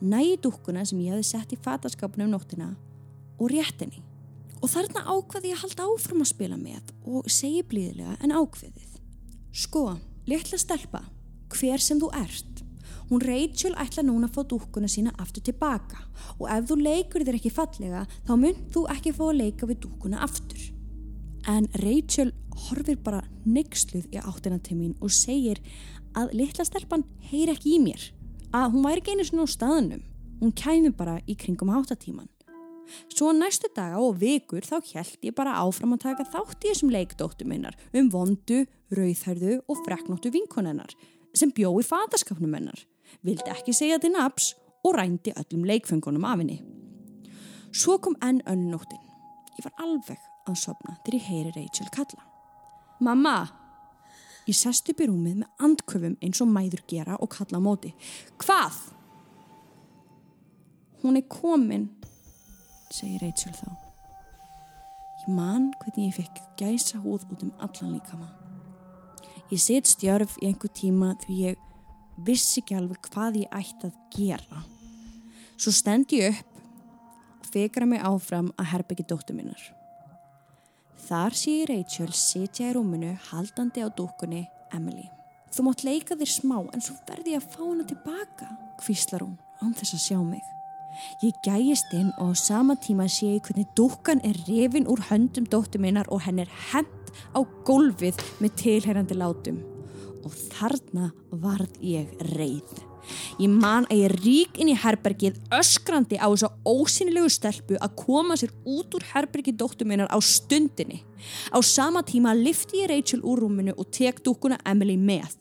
nægi 0.00 0.36
dúkuna 0.44 0.84
sem 0.84 1.00
ég 1.04 1.14
hafi 1.14 1.28
sett 1.30 1.52
í 1.54 1.60
fataskapinu 1.60 2.26
um 2.26 2.34
nóttina 2.34 2.74
og 3.38 3.52
rétt 3.52 3.80
henni. 3.80 4.02
Og 4.60 4.68
þarna 4.68 5.06
ákvaði 5.08 5.52
ég 5.52 5.56
að 5.56 5.62
halda 5.64 5.86
áfram 5.88 6.24
að 6.24 6.32
spila 6.34 6.56
með 6.60 6.90
og 7.08 7.28
segi 7.32 7.62
blíðilega 7.64 8.16
en 8.20 8.34
ákveðið. 8.36 8.98
Sko, 9.56 9.84
litla 10.28 10.58
stelpa, 10.60 11.04
hver 11.54 11.80
sem 11.80 12.00
þú 12.00 12.10
ert. 12.18 12.60
Hún 13.10 13.24
Rachel 13.24 13.72
ætla 13.80 14.04
núna 14.06 14.28
að 14.28 14.36
fá 14.36 14.42
dúkkuna 14.52 14.88
sína 14.90 15.10
aftur 15.18 15.42
tilbaka 15.48 16.04
og 16.36 16.44
ef 16.46 16.68
þú 16.68 16.76
leikur 16.78 17.24
þér 17.26 17.38
ekki 17.40 17.50
fallega 17.50 18.04
þá 18.28 18.34
mynd 18.38 18.60
þú 18.70 18.84
ekki 18.94 19.14
fá 19.16 19.24
að 19.26 19.40
leika 19.40 19.66
við 19.66 19.80
dúkkuna 19.86 20.20
aftur. 20.22 20.60
En 21.50 21.66
Rachel 21.82 22.30
horfir 22.68 23.00
bara 23.02 23.24
neyksluð 23.48 24.06
í 24.14 24.20
áttina 24.20 24.60
til 24.62 24.76
mín 24.78 24.94
og 25.00 25.10
segir 25.10 25.58
að 26.14 26.36
litla 26.38 26.66
stelpan 26.68 27.02
heyr 27.32 27.50
ekki 27.54 27.74
í 27.78 27.82
mér. 27.82 28.04
Að 28.54 28.76
hún 28.76 28.86
væri 28.86 29.02
ekki 29.02 29.16
einu 29.16 29.26
svona 29.26 29.46
á 29.46 29.54
staðnum. 29.56 30.04
Hún 30.40 30.54
kæmi 30.54 30.92
bara 30.94 31.18
í 31.26 31.34
kringum 31.38 31.72
áttatíman. 31.74 32.30
Svo 33.12 33.32
næstu 33.36 33.70
daga 33.76 34.00
og 34.02 34.18
vikur 34.20 34.66
þá 34.66 34.78
held 34.94 35.26
ég 35.26 35.36
bara 35.36 35.58
áfram 35.62 35.94
að 35.96 36.04
taka 36.08 36.26
þátt 36.32 36.64
í 36.66 36.72
þessum 36.72 36.92
leikdóttu 36.94 37.46
minnar 37.48 37.78
um 37.96 38.10
vondu, 38.12 38.64
rauðhærðu 38.94 39.60
og 39.68 39.84
freknóttu 39.86 40.32
vinkonennar 40.34 40.94
sem 41.36 41.52
bjó 41.54 41.70
í 41.78 41.86
fataskapnum 41.86 42.56
hennar, 42.56 42.80
vildi 43.22 43.52
ekki 43.52 43.74
segja 43.76 44.00
til 44.02 44.14
naps 44.16 44.54
og 44.86 44.96
rændi 44.96 45.34
öllum 45.36 45.66
leikfengunum 45.68 46.26
af 46.26 46.40
henni. 46.40 46.58
Svo 47.70 47.98
kom 48.02 48.16
enn 48.24 48.42
önnóttin. 48.50 49.02
Ég 49.58 49.66
var 49.66 49.84
alveg 49.84 50.18
að 50.48 50.58
sopna 50.58 50.96
þegar 51.04 51.18
ég 51.18 51.26
heyri 51.28 51.54
Rachel 51.54 51.90
kalla. 51.94 52.24
Mamma! 53.00 53.36
Ég 54.48 54.56
sest 54.56 54.88
upp 54.90 55.02
í 55.02 55.06
rúmið 55.06 55.42
með 55.42 55.66
andköfum 55.66 56.16
eins 56.24 56.40
og 56.42 56.50
mæður 56.50 56.82
gera 56.90 57.18
og 57.20 57.30
kalla 57.30 57.60
á 57.60 57.62
móti. 57.62 57.92
Hvað? 58.40 58.78
Hún 61.04 61.20
er 61.20 61.28
komin 61.30 61.86
segir 62.94 63.22
Rachel 63.22 63.54
þá. 63.54 63.70
Ég 65.20 65.32
man 65.36 65.70
hvernig 65.80 66.10
ég 66.10 66.16
fekk 66.16 66.38
gæsa 66.58 67.00
húð 67.02 67.26
út 67.30 67.42
um 67.46 67.52
allan 67.60 67.96
líkama. 67.96 68.28
Ég 69.50 69.60
set 69.60 69.90
stjörf 69.90 70.36
í 70.40 70.48
einhver 70.48 70.72
tíma 70.72 71.14
því 71.24 71.40
ég 71.50 71.66
vissi 72.26 72.60
ekki 72.62 72.76
alveg 72.78 73.10
hvað 73.10 73.42
ég 73.42 73.56
ætti 73.56 73.90
að 73.90 73.98
gera. 74.14 74.62
Svo 75.60 75.72
stend 75.74 76.12
ég 76.16 76.38
upp 76.38 77.40
og 77.40 77.50
fekra 77.52 77.88
mig 77.88 78.02
áfram 78.06 78.52
að 78.56 78.70
herbyggi 78.74 79.06
dóttu 79.10 79.36
minnar. 79.36 79.60
Þar 81.10 81.34
sé 81.34 81.56
ég 81.60 81.70
Rachel 81.70 82.12
setja 82.14 82.70
í 82.70 82.76
rúminu 82.76 83.16
haldandi 83.30 83.82
á 83.82 83.88
dúkunni 83.90 84.44
Emily. 84.72 85.08
Þú 85.50 85.66
mátt 85.66 85.82
leika 85.82 86.14
þér 86.14 86.30
smá 86.30 86.58
en 86.70 86.84
svo 86.84 86.94
verði 87.08 87.34
ég 87.34 87.42
að 87.42 87.50
fá 87.56 87.62
hana 87.64 87.86
tilbaka, 87.90 88.50
hvíslar 88.84 89.26
hún 89.26 89.36
án 89.58 89.74
þess 89.74 89.96
að 89.96 90.04
sjá 90.06 90.18
mig. 90.22 90.44
Ég 91.22 91.36
gæjist 91.44 91.92
inn 91.96 92.12
og 92.18 92.34
á 92.34 92.38
sama 92.38 92.76
tíma 92.76 93.08
sé 93.08 93.36
ég 93.36 93.46
hvernig 93.46 93.68
dúkkan 93.78 94.22
er 94.26 94.36
rifin 94.48 94.88
úr 94.90 95.02
höndum 95.10 95.48
dóttu 95.48 95.78
minnar 95.78 96.08
og 96.10 96.22
henn 96.26 96.42
er 96.42 96.50
hend 96.72 97.14
á 97.36 97.40
gólfið 97.66 98.20
með 98.40 98.56
tilherrandi 98.62 99.16
látum. 99.18 99.60
Og 100.24 100.32
þarna 100.52 101.10
varð 101.30 101.80
ég 101.80 102.12
reið. 102.36 102.90
Ég 103.40 103.48
man 103.48 103.86
að 103.88 104.02
ég 104.02 104.14
rík 104.20 104.58
inn 104.60 104.70
í 104.72 104.76
herbergið 104.76 105.38
öskrandi 105.56 106.18
á 106.20 106.28
þessu 106.28 106.50
ósynilegu 106.68 107.30
stelpu 107.32 107.78
að 107.80 107.96
koma 107.98 108.36
sér 108.38 108.52
út 108.68 108.94
úr 108.96 109.06
herbergið 109.14 109.58
dóttu 109.62 109.88
minnar 109.88 110.10
á 110.12 110.18
stundinni. 110.20 111.00
Á 111.50 111.58
sama 111.64 112.04
tíma 112.06 112.34
lifti 112.36 112.82
ég 112.82 112.90
Rachel 112.92 113.24
úr 113.24 113.42
rúminu 113.44 113.74
og 113.76 113.90
tek 113.94 114.22
dúkkuna 114.24 114.60
Emily 114.68 114.98
með. 115.00 115.36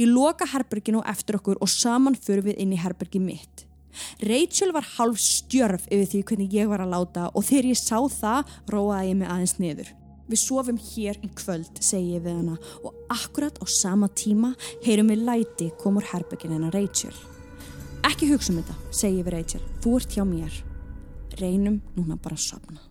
Ég 0.00 0.08
loka 0.08 0.48
herberginu 0.48 1.04
eftir 1.04 1.38
okkur 1.38 1.60
og 1.60 1.70
saman 1.70 2.16
fyrir 2.16 2.46
við 2.48 2.62
inn 2.64 2.72
í 2.72 2.80
herbergið 2.80 3.26
mitt. 3.28 3.65
Rachel 4.30 4.72
var 4.76 4.88
halv 4.96 5.20
stjörf 5.20 5.86
yfir 5.90 6.10
því 6.10 6.24
hvernig 6.30 6.56
ég 6.56 6.72
var 6.72 6.84
að 6.84 6.92
láta 6.94 7.28
og 7.32 7.46
þegar 7.46 7.70
ég 7.72 7.80
sá 7.80 7.98
það 8.00 8.56
róaði 8.72 9.12
ég 9.12 9.20
mig 9.20 9.32
aðeins 9.32 9.56
niður. 9.62 9.92
Við 10.26 10.42
sofum 10.42 10.78
hér 10.82 11.20
í 11.22 11.30
kvöld, 11.38 11.78
segi 11.78 12.16
ég 12.16 12.24
við 12.24 12.40
hana 12.40 12.56
og 12.82 12.96
akkurat 13.14 13.60
á 13.62 13.64
sama 13.70 14.08
tíma 14.10 14.56
heyrum 14.82 15.12
við 15.12 15.22
læti 15.28 15.70
komur 15.82 16.06
herbyggin 16.10 16.56
hennar 16.56 16.74
Rachel. 16.74 17.14
Ekki 18.06 18.32
hugsa 18.32 18.52
um 18.52 18.60
þetta, 18.60 18.76
segi 18.90 19.20
ég 19.20 19.28
við 19.28 19.38
Rachel. 19.38 19.62
Þú 19.84 19.94
ert 20.00 20.18
hjá 20.18 20.26
mér. 20.26 20.60
Reynum 21.38 21.80
núna 21.94 22.18
bara 22.18 22.38
að 22.38 22.46
sopna. 22.48 22.85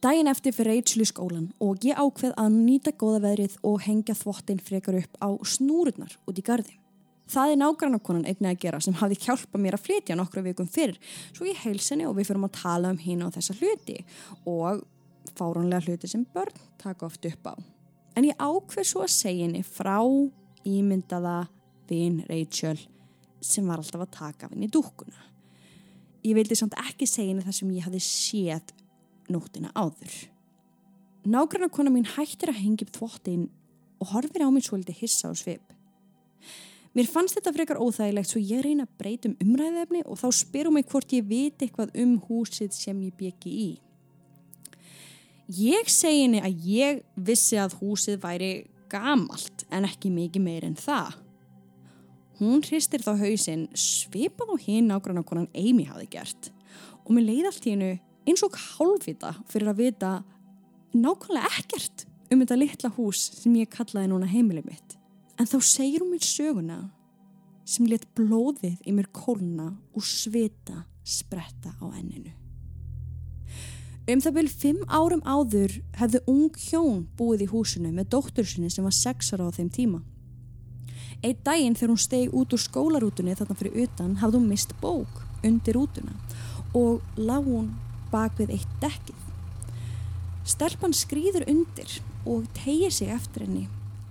Dæin 0.00 0.30
eftir 0.30 0.54
fyrir 0.56 0.78
Rachel 0.78 1.02
í 1.04 1.06
skólan 1.10 1.50
og 1.60 1.82
ég 1.84 1.98
ákveð 2.00 2.30
að 2.40 2.54
nýta 2.54 2.92
góða 2.96 3.18
veðrið 3.26 3.56
og 3.68 3.82
hengja 3.84 4.14
þvottin 4.16 4.62
frekar 4.64 4.96
upp 4.96 5.18
á 5.20 5.28
snúrurnar 5.44 6.14
út 6.24 6.40
í 6.40 6.44
gardi. 6.46 6.78
Það 7.28 7.52
er 7.52 7.60
nágrannakonan 7.60 8.24
einnig 8.24 8.48
að 8.48 8.62
gera 8.62 8.80
sem 8.80 8.96
hafði 8.96 9.18
hjálpa 9.26 9.60
mér 9.60 9.76
að 9.76 9.84
flytja 9.84 10.16
nokkru 10.16 10.46
vikum 10.46 10.70
fyrir 10.72 10.96
svo 11.34 11.44
ég 11.44 11.60
heilsinni 11.66 12.08
og 12.08 12.16
við 12.16 12.30
fyrir 12.30 12.48
að 12.48 12.56
tala 12.56 12.94
um 12.94 13.02
hína 13.02 13.28
og 13.28 13.36
þessa 13.36 13.58
hluti 13.60 13.98
og 14.48 14.80
fáránlega 15.36 15.84
hluti 15.84 16.08
sem 16.14 16.24
börn 16.32 16.64
taka 16.80 17.10
oft 17.10 17.28
upp 17.28 17.52
á. 17.52 17.54
En 18.16 18.24
ég 18.24 18.40
ákveð 18.40 18.88
svo 18.88 19.04
að 19.04 19.12
segja 19.18 19.50
henni 19.50 19.60
frá 19.60 20.00
ímyndaða 20.64 21.42
vinn 21.92 22.22
Rachel 22.32 22.80
sem 23.44 23.68
var 23.68 23.84
alltaf 23.84 24.08
að 24.08 24.16
taka 24.16 24.48
af 24.48 24.56
henni 24.56 24.72
dúkuna. 24.72 25.28
Ég 26.24 26.40
vildi 26.40 26.56
samt 26.56 26.80
ekki 26.88 27.04
segja 27.04 27.34
henni 27.34 27.44
það 27.44 27.60
sem 27.60 27.76
ég 27.76 27.84
hafði 27.84 28.06
séð 28.08 28.78
nóttina 29.32 29.72
áður. 29.74 30.14
Nágranna 31.24 31.68
kona 31.72 31.92
mín 31.92 32.08
hættir 32.08 32.52
að 32.52 32.62
hengja 32.62 32.86
upp 32.86 32.96
þvottin 32.96 33.48
og 34.00 34.14
horfir 34.14 34.46
á 34.46 34.48
mig 34.48 34.64
svolítið 34.64 35.02
hissa 35.02 35.28
á 35.28 35.34
svip. 35.36 35.64
Mér 36.96 37.06
fannst 37.06 37.36
þetta 37.36 37.52
frekar 37.54 37.78
óþægilegt 37.78 38.32
svo 38.32 38.40
ég 38.42 38.64
reyna 38.64 38.86
að 38.88 38.96
breytum 38.98 39.36
umræðefni 39.44 40.00
og 40.10 40.18
þá 40.18 40.28
spyrum 40.40 40.74
mig 40.74 40.88
hvort 40.90 41.12
ég 41.14 41.28
viti 41.28 41.68
eitthvað 41.68 41.92
um 42.02 42.16
húsið 42.26 42.74
sem 42.74 43.04
ég 43.04 43.14
byggi 43.20 43.52
í. 43.52 43.70
Ég 45.60 45.90
segi 45.90 46.24
henni 46.24 46.40
að 46.42 46.66
ég 46.66 47.02
vissi 47.14 47.58
að 47.58 47.76
húsið 47.78 48.18
væri 48.22 48.52
gamalt 48.90 49.64
en 49.70 49.86
ekki 49.86 50.10
mikið 50.10 50.42
meir 50.42 50.66
en 50.66 50.76
það. 50.78 51.14
Hún 52.40 52.64
hristir 52.64 53.04
þá 53.04 53.12
hausinn 53.20 53.66
svipað 53.76 54.54
á 54.54 54.56
hinn 54.64 54.90
nágranna 54.90 55.22
konan 55.26 55.50
Amy 55.54 55.84
hafi 55.86 56.08
gert 56.10 56.50
og 57.04 57.12
mér 57.14 57.26
leiði 57.28 57.50
allt 57.50 57.66
í 57.66 57.74
hennu 57.74 57.90
eins 58.30 58.44
og 58.46 58.56
hálfvita 58.56 59.34
fyrir 59.50 59.72
að 59.72 59.82
vita 59.84 60.12
nákvæmlega 60.94 61.50
ekkert 61.60 62.06
um 62.30 62.42
þetta 62.42 62.58
litla 62.58 62.90
hús 62.94 63.26
sem 63.40 63.54
ég 63.58 63.70
kallaði 63.72 64.10
núna 64.12 64.30
heimilið 64.30 64.68
mitt. 64.70 64.96
En 65.40 65.48
þá 65.48 65.58
segir 65.64 66.04
hún 66.04 66.12
mér 66.14 66.26
söguna 66.26 66.80
sem 67.66 67.86
let 67.90 68.06
blóðið 68.18 68.78
í 68.86 68.94
mér 68.94 69.08
kólna 69.14 69.72
og 69.94 70.06
svita 70.06 70.84
spretta 71.06 71.74
á 71.78 71.86
enninu. 71.90 72.32
Um 74.10 74.22
það 74.22 74.36
byrjum 74.38 74.60
fimm 74.62 74.80
árum 74.90 75.20
áður 75.22 75.76
hefðu 75.98 76.20
ung 76.30 76.56
hjón 76.58 77.04
búið 77.18 77.44
í 77.44 77.50
húsinu 77.50 77.92
með 77.94 78.08
dóttur 78.14 78.48
sinni 78.48 78.70
sem 78.72 78.86
var 78.86 78.96
sex 78.96 79.30
ára 79.34 79.46
á 79.46 79.54
þeim 79.54 79.68
tíma. 79.70 80.00
Eitt 81.22 81.44
daginn 81.44 81.76
þegar 81.76 81.92
hún 81.92 82.00
steg 82.00 82.34
út 82.34 82.54
úr 82.56 82.62
skólarútunni 82.62 83.36
þarna 83.38 83.58
fyrir 83.58 83.84
utan 83.84 84.16
hafði 84.22 84.40
hún 84.40 84.50
mist 84.50 84.74
bók 84.80 85.20
undir 85.46 85.76
rútuna 85.76 86.16
og 86.74 87.04
lág 87.20 87.46
hún 87.46 87.70
bak 88.12 88.38
við 88.38 88.56
eitt 88.58 88.78
dekkið. 88.82 89.26
Stelpan 90.50 90.94
skrýður 90.96 91.46
undir 91.50 92.00
og 92.26 92.48
tegir 92.56 92.92
sig 92.92 93.12
eftir 93.12 93.46
henni 93.46 93.68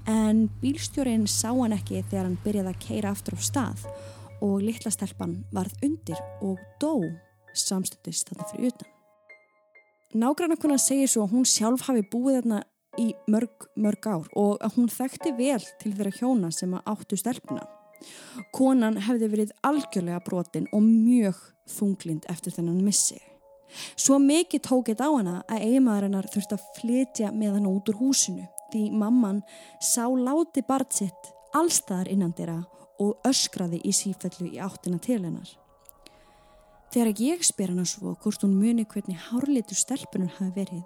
en 0.10 0.48
bílstjórin 0.62 1.28
sá 1.30 1.52
hann 1.52 1.76
ekki 1.76 2.02
þegar 2.02 2.26
hann 2.26 2.40
byrjaði 2.44 2.72
að 2.72 2.82
keira 2.86 3.12
aftur 3.14 3.38
á 3.38 3.42
stað 3.46 3.84
og 4.46 4.62
litla 4.64 4.92
stelpan 4.94 5.42
varð 5.54 5.76
undir 5.86 6.20
og 6.46 6.58
dó 6.82 6.96
samstundist 7.54 8.30
þarna 8.30 8.48
fyrir 8.52 8.74
utan. 8.74 8.90
Nágrannarkunar 10.20 10.82
segir 10.82 11.10
svo 11.12 11.28
að 11.28 11.36
hún 11.36 11.46
sjálf 11.46 11.86
hafi 11.86 12.02
búið 12.10 12.40
þarna 12.40 12.62
í 12.98 13.12
mörg, 13.30 13.68
mörg 13.78 14.08
ár 14.10 14.30
og 14.40 14.58
að 14.66 14.80
hún 14.80 14.90
þekkti 14.90 15.36
vel 15.38 15.62
til 15.82 15.94
þeirra 15.94 16.16
hjóna 16.18 16.50
sem 16.56 16.74
að 16.74 16.90
áttu 16.96 17.20
stelpuna. 17.20 17.68
Konan 18.56 18.98
hefði 19.06 19.30
verið 19.30 19.56
algjörlega 19.68 20.24
brotin 20.26 20.70
og 20.74 20.86
mjög 20.88 21.40
þunglind 21.70 22.26
eftir 22.32 22.56
þennan 22.56 22.82
missi. 22.82 23.20
Svo 23.96 24.18
mikið 24.22 24.64
tókit 24.66 25.02
á 25.04 25.10
hana 25.10 25.36
að 25.48 25.66
eiginmaðurinnar 25.68 26.30
þurfti 26.34 26.58
að 26.58 26.68
flytja 26.80 27.32
með 27.36 27.58
hann 27.58 27.70
út 27.70 27.92
úr 27.92 28.00
húsinu 28.02 28.48
því 28.70 28.84
mamman 29.02 29.42
sá 29.82 30.06
láti 30.10 30.64
bart 30.66 30.94
sitt 30.94 31.32
allstaðar 31.58 32.10
innan 32.12 32.36
dýra 32.38 32.60
og 33.00 33.26
öskraði 33.28 33.80
í 33.88 33.94
sífellu 33.96 34.50
í 34.52 34.62
áttina 34.62 35.00
til 35.02 35.22
hennar. 35.24 35.50
Þegar 36.90 37.22
ég 37.22 37.44
spyr 37.46 37.74
hana 37.74 37.86
svo 37.86 38.16
hvort 38.22 38.44
hún 38.46 38.58
muni 38.58 38.86
hvernig 38.90 39.20
hárlitur 39.30 39.78
stelpunum 39.78 40.32
hafi 40.40 40.52
verið, 40.56 40.82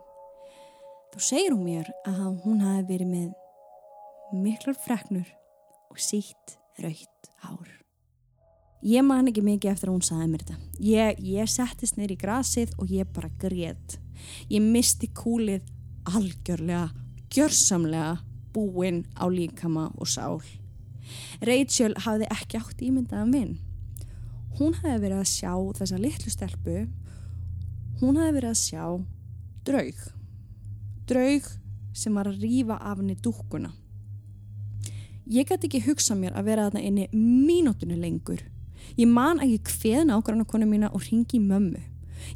þá 1.13 1.19
segir 1.30 1.56
hún 1.56 1.63
mér 1.67 1.93
að 2.10 2.41
hún 2.43 2.60
hafi 2.63 2.89
verið 2.91 3.13
með 3.13 4.43
miklar 4.43 4.78
freknur 4.84 5.30
og 5.89 6.02
sítt 6.02 6.58
raukt 6.84 7.32
hár. 7.46 7.83
Ég 8.84 9.00
man 9.08 9.30
ekki 9.30 9.39
mikið 9.39 9.72
eftir 9.72 9.88
að 9.88 9.93
hún 9.96 10.04
saði 10.04 10.26
mér 10.28 10.41
þetta. 10.43 10.56
Ég, 10.84 11.19
ég 11.24 11.48
settist 11.48 11.96
neyri 11.96 12.17
í 12.17 12.19
grasið 12.19 12.74
og 12.76 12.89
ég 12.91 13.08
bara 13.15 13.30
greið. 13.39 13.96
Ég 14.52 14.60
misti 14.60 15.08
kúlið 15.15 15.63
algjörlega, 16.12 16.89
gjörsamlega 17.32 18.17
búinn 18.52 19.06
á 19.15 19.32
líkama 19.32 19.88
og 19.96 20.12
sál. 20.12 20.43
Rachel 21.48 21.96
hafði 22.04 22.28
ekki 22.36 22.60
átt 22.60 22.84
ímyndaðan 22.84 23.32
vinn. 23.32 23.56
Hún 24.60 24.76
hafði 24.82 25.00
verið 25.06 25.22
að 25.22 25.32
sjá 25.32 25.54
þessa 25.80 26.04
litlu 26.04 26.36
stelpu. 26.36 26.78
Hún 28.04 28.19
hafði 28.19 28.36
verið 28.36 28.52
að 28.52 28.62
sjá 28.65 28.84
draug. 29.63 30.08
Draug 31.08 31.52
sem 31.96 32.19
var 32.19 32.28
að 32.28 32.43
rýfa 32.43 32.82
af 32.84 33.00
henni 33.00 33.15
dúkkuna. 33.15 33.72
Ég 35.32 35.48
gæti 35.48 35.69
ekki 35.69 35.88
hugsa 35.88 36.19
mér 36.19 36.36
að 36.36 36.52
vera 36.52 36.67
þarna 36.67 36.84
inni 36.84 37.08
mínútinu 37.15 37.96
lengur 37.96 38.43
Ég 38.98 39.10
man 39.10 39.41
að 39.41 39.56
ég 39.56 39.65
kveð 39.67 40.06
nákvæmna 40.10 40.46
konu 40.50 40.67
mína 40.69 40.91
og 40.93 41.06
ringi 41.08 41.39
mömmu. 41.41 41.82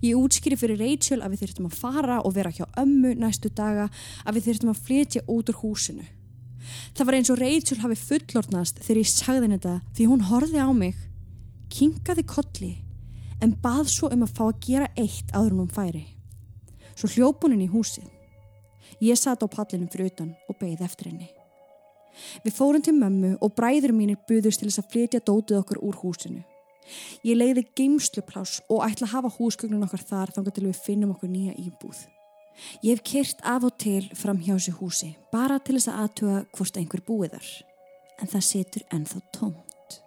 Ég 0.03 0.17
útskýri 0.19 0.57
fyrir 0.59 0.79
Rachel 0.81 1.21
að 1.23 1.33
við 1.33 1.43
þurftum 1.43 1.69
að 1.69 1.77
fara 1.79 2.17
og 2.25 2.33
vera 2.35 2.51
hjá 2.51 2.65
ömmu 2.79 3.13
næstu 3.21 3.49
daga, 3.49 3.87
að 4.25 4.37
við 4.37 4.47
þurftum 4.47 4.73
að 4.73 4.81
flytja 4.87 5.23
út 5.27 5.51
úr 5.51 5.59
húsinu. 5.61 6.07
Það 6.97 7.07
var 7.07 7.17
eins 7.17 7.31
og 7.31 7.39
Rachel 7.39 7.79
hafi 7.83 7.97
fullornast 8.01 8.81
þegar 8.83 9.01
ég 9.01 9.11
sagði 9.11 9.51
þetta 9.53 9.77
því 9.95 10.09
hún 10.11 10.27
horfi 10.27 10.59
á 10.59 10.69
mig, 10.75 10.99
kingaði 11.71 12.27
kolli 12.27 12.73
en 13.41 13.55
bað 13.63 13.87
svo 13.93 14.11
um 14.11 14.25
að 14.25 14.35
fá 14.35 14.45
að 14.49 14.61
gera 14.65 14.91
eitt 14.97 15.33
áður 15.33 15.53
en 15.53 15.63
hún 15.63 15.73
færi. 15.73 16.05
Svo 16.97 17.09
hljópunin 17.13 17.63
í 17.63 17.71
húsið. 17.71 18.07
Ég 19.03 19.19
satt 19.19 19.43
á 19.45 19.47
pallinum 19.47 19.91
fyrir 19.93 20.09
utan 20.09 20.33
og 20.49 20.57
beigði 20.57 20.87
eftir 20.87 21.11
henni. 21.11 21.36
Við 22.43 22.55
fórum 22.57 22.83
til 22.83 22.95
mömmu 22.97 23.37
og 23.41 23.55
bræður 23.57 23.93
mínir 23.95 24.19
buðust 24.29 24.61
til 24.61 24.69
þess 24.69 24.83
að 24.83 24.91
flytja 24.93 25.23
dótið 25.23 25.61
okkur 25.61 25.81
úr 25.85 25.97
húsinu. 26.01 26.43
Ég 27.27 27.35
leiði 27.35 27.65
geimsluplás 27.75 28.61
og 28.71 28.85
ætla 28.85 29.07
að 29.07 29.13
hafa 29.15 29.33
húsgögnun 29.37 29.83
okkar 29.87 30.05
þar 30.09 30.33
þangar 30.35 30.55
til 30.55 30.67
við 30.69 30.83
finnum 30.85 31.13
okkur 31.15 31.31
nýja 31.31 31.55
íbúð. 31.59 32.05
Ég 32.81 32.97
hef 32.97 33.03
kert 33.05 33.41
af 33.45 33.65
og 33.67 33.75
til 33.77 34.07
fram 34.17 34.39
hjá 34.41 34.55
sér 34.57 34.77
húsi, 34.79 35.13
bara 35.31 35.59
til 35.59 35.77
þess 35.77 35.91
að 35.91 35.99
aðtuga 36.03 36.37
hvort 36.57 36.79
einhver 36.79 37.03
búið 37.05 37.35
þar. 37.35 37.49
En 38.17 38.31
það 38.31 38.47
setur 38.47 38.87
ennþá 38.95 39.21
tómt. 39.35 39.99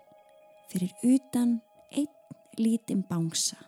Fyrir 0.70 0.94
utan 1.06 1.60
einn 1.94 2.10
lítinn 2.58 3.04
bánsa 3.06 3.58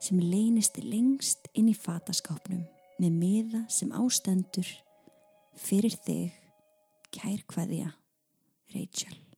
sem 0.00 0.20
leynist 0.20 0.76
lengst 0.84 1.48
inn 1.56 1.70
í 1.72 1.76
fataskápnum 1.76 2.66
með 3.00 3.16
miða 3.16 3.62
sem 3.72 3.92
ástendur 3.96 4.68
fyrir 5.56 5.96
þig 6.04 6.39
Kær 7.10 7.42
hvaðja, 7.50 7.90
Rachel. 8.74 9.29